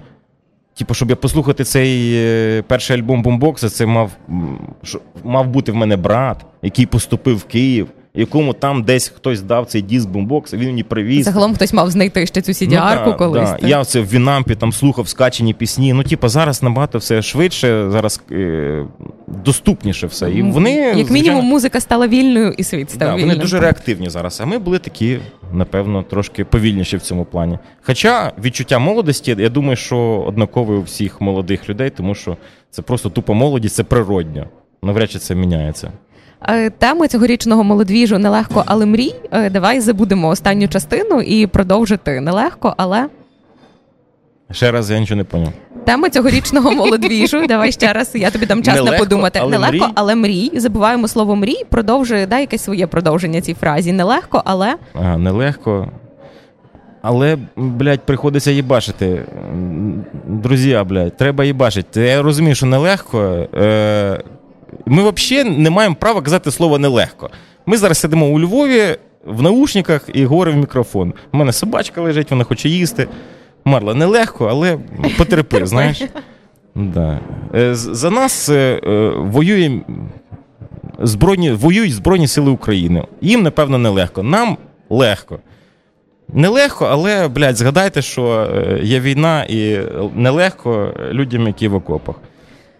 типу, 0.79 0.95
щоб 0.95 1.11
я 1.11 1.17
послухати 1.17 1.65
цей 1.65 2.13
е, 2.15 2.63
перший 2.63 2.97
альбом 2.97 3.23
Бумбокса, 3.23 3.69
це 3.69 3.87
мав, 3.87 4.11
мав 5.25 5.47
бути 5.49 5.73
в 5.73 5.75
мене 5.75 5.97
брат, 5.97 6.45
який 6.63 6.87
поступив 6.87 7.37
в 7.37 7.45
Київ, 7.45 7.89
якому 8.15 8.53
там 8.53 8.83
десь 8.83 9.09
хтось 9.09 9.43
дав 9.43 9.67
цей 9.67 9.83
диск 9.83 10.09
бумбокс, 10.09 10.55
він 10.55 10.67
мені 10.67 10.83
привіз. 10.83 11.25
Загалом 11.25 11.55
хтось 11.55 11.73
мав 11.73 11.91
знайти 11.91 12.27
ще 12.27 12.43
цю 12.43 12.53
CD-арку 12.53 13.03
Ну, 13.07 13.11
да, 13.13 13.19
колись. 13.19 13.51
Да. 13.61 13.69
Я 13.69 13.85
це 13.85 14.01
в 14.01 14.11
Вінампі 14.13 14.55
там 14.55 14.73
слухав 14.73 15.09
скачені 15.09 15.55
пісні. 15.55 15.93
Ну, 15.93 16.03
типу, 16.03 16.29
зараз 16.29 16.63
набагато 16.63 16.99
все 16.99 17.23
швидше, 17.23 17.91
зараз 17.91 18.21
е, 18.33 18.87
доступніше 19.27 20.07
все. 20.07 20.31
І 20.31 20.43
вони, 20.43 20.71
Як 20.73 20.95
звичайно, 20.95 21.13
мінімум, 21.13 21.45
музика 21.45 21.81
стала 21.81 22.09
вільною 22.09 22.55
і 22.59 22.65
світ 22.65 22.91
став 22.91 23.09
да, 23.09 23.15
вільним. 23.15 23.29
вони 23.29 23.41
дуже 23.41 23.61
реактивні 23.61 24.11
зараз. 24.11 24.41
А 24.41 24.47
ми 24.47 24.59
були 24.59 24.79
такі, 24.79 25.19
напевно, 25.55 26.03
трошки 26.03 26.45
повільніші 26.45 26.97
в 26.97 27.03
цьому 27.03 27.25
плані. 27.25 27.59
Хоча 27.83 28.33
відчуття 28.45 28.79
молодості, 28.79 29.37
я 29.39 29.49
думаю, 29.49 29.77
що 29.77 29.99
однакове 30.27 30.77
у 30.77 30.83
всіх 30.83 31.21
молодих 31.21 31.69
людей, 31.69 31.91
тому 31.91 32.15
що 32.15 32.37
це 32.71 32.83
просто 32.83 33.11
тупо 33.11 33.35
молодість, 33.35 33.75
це 33.75 33.85
природньо. 33.85 34.47
Навряд 34.83 35.11
чи 35.11 35.19
це 35.19 35.35
міняється. 35.35 35.93
Е, 36.49 36.71
Тему 36.71 37.07
цьогорічного 37.07 37.65
молодвіжу 37.65 38.19
нелегко, 38.19 38.63
але 38.67 38.87
мрій. 38.87 39.15
Е, 39.33 39.51
Давай 39.51 39.81
забудемо 39.81 40.29
останню 40.29 40.69
частину 40.69 41.21
і 41.21 41.47
продовжити 41.47 42.21
нелегко, 42.21 42.75
але 42.77 43.07
Ще 44.55 44.71
раз 44.71 44.91
я 44.91 44.99
нічого 45.01 45.19
не 45.19 45.25
поняв. 45.25 45.53
тема 45.85 46.11
цьогорічного 46.11 46.71
молодвіжу. 46.71 47.47
Давай 47.49 47.73
ще 47.73 47.93
раз. 47.93 48.11
Я 48.15 48.31
тобі 48.31 48.47
дам 48.47 48.63
час 48.63 48.75
на 48.77 48.83
Нелегко, 48.83 49.05
подумати. 49.05 49.39
але 49.43 49.51
нелегко, 49.51 49.77
мрій? 49.77 49.93
але 49.95 50.15
мрій. 50.15 50.51
Забуваємо 50.55 51.09
слово 51.09 51.37
мрій. 51.37 51.57
Продовжує 51.71 52.27
дай 52.27 52.41
якесь 52.41 52.63
своє 52.65 52.87
продовження 52.87 53.41
цій 53.41 53.55
фразі. 53.55 53.93
Нелегко, 53.93 54.43
але 54.45 54.75
А, 54.95 55.17
нелегко. 55.19 55.89
Але, 57.03 57.39
блядь, 57.57 58.01
приходиться 58.07 58.51
їбашити. 58.51 59.23
Друзі, 60.29 60.83
блядь, 60.89 61.17
треба 61.17 61.45
їбашити. 61.45 62.01
Я 62.01 62.23
розумію, 62.23 62.55
що 62.55 62.67
нелегко. 62.67 63.49
Е, 63.55 64.23
ми 64.87 65.11
взагалі 65.11 65.51
не 65.51 65.71
маємо 65.71 65.95
права 65.95 66.23
казати 66.23 66.51
слово 66.51 66.79
нелегко. 66.79 67.31
Ми 67.67 67.77
зараз 67.77 67.99
сидимо 67.99 68.27
у 68.27 68.41
Львові 68.41 68.97
в 69.27 69.43
наушниках 69.43 70.03
і 70.15 70.25
говоримо 70.25 70.57
в 70.57 70.61
мікрофон. 70.61 71.15
У 71.33 71.37
мене 71.37 71.53
собачка 71.53 72.01
лежить, 72.01 72.31
вона 72.31 72.45
хоче 72.45 72.69
їсти. 72.69 73.09
Марла, 73.65 73.95
нелегко, 73.95 74.47
але 74.47 74.79
потерпи, 75.19 75.67
знаєш. 75.67 76.03
Да. 76.75 77.21
Е, 77.55 77.75
За 77.75 78.11
нас 78.11 78.49
е, 78.49 78.81
е, 78.85 79.09
воює 79.17 79.81
збройні, 80.99 81.53
воюють 81.53 81.95
Збройні 81.95 82.27
Сили 82.29 82.51
України. 82.51 83.05
Їм, 83.21 83.43
напевно, 83.43 83.79
нелегко. 83.79 84.23
Нам 84.23 84.59
легко. 84.91 85.39
Нелегко, 86.33 86.87
але, 86.91 87.29
блядь, 87.29 87.57
згадайте, 87.57 88.03
що 88.03 88.49
є 88.83 89.01
війна 89.01 89.45
і 89.49 89.79
нелегко 90.15 90.95
людям, 91.13 91.47
які 91.47 91.69
в 91.69 91.75
окопах. 91.75 92.17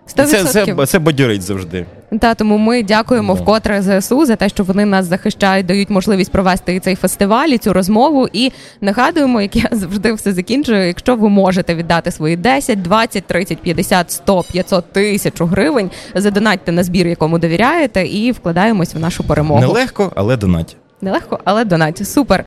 Це, 0.07 0.23
100%. 0.25 0.77
це, 0.77 0.87
це 0.87 0.99
бадьорить 0.99 1.43
завжди. 1.43 1.87
Та 2.21 2.35
тому 2.35 2.59
ми 2.59 2.83
дякуємо 2.83 3.35
Да. 3.35 3.41
вкотре 3.41 3.83
ЗСУ 4.01 4.27
за 4.27 4.37
те, 4.37 4.49
що 4.49 4.65
вони 4.65 4.85
нас 4.85 5.07
захищають, 5.07 5.67
дають 5.67 5.91
можливість 5.91 6.33
провести 6.33 6.81
цей 6.81 6.95
фестиваль, 6.97 7.49
і 7.49 7.59
цю 7.59 7.73
розмову. 7.73 8.29
І 8.33 8.53
нагадуємо, 8.81 9.41
як 9.43 9.57
я 9.57 9.69
завжди 9.73 10.13
все 10.13 10.33
закінчую. 10.33 10.87
Якщо 10.87 11.17
ви 11.17 11.29
можете 11.29 11.75
віддати 11.75 12.11
свої 12.11 12.37
10, 12.37 12.83
20, 12.83 13.25
30, 13.27 13.59
50, 13.59 14.11
100, 14.11 14.43
500 14.53 14.93
тисяч 14.93 15.35
гривень, 15.41 15.91
задонатьте 16.15 16.73
на 16.73 16.83
збір, 16.85 17.07
якому 17.07 17.39
довіряєте, 17.39 18.07
і 18.07 18.33
вкладаємось 18.33 18.95
в 18.95 18.99
нашу 18.99 19.25
перемогу. 19.25 19.61
Нелегко, 19.61 20.13
але 20.15 20.37
донать. 20.37 20.77
Нелегко, 21.01 21.39
але 21.45 21.65
донать. 21.65 22.09
Супер. 22.09 22.43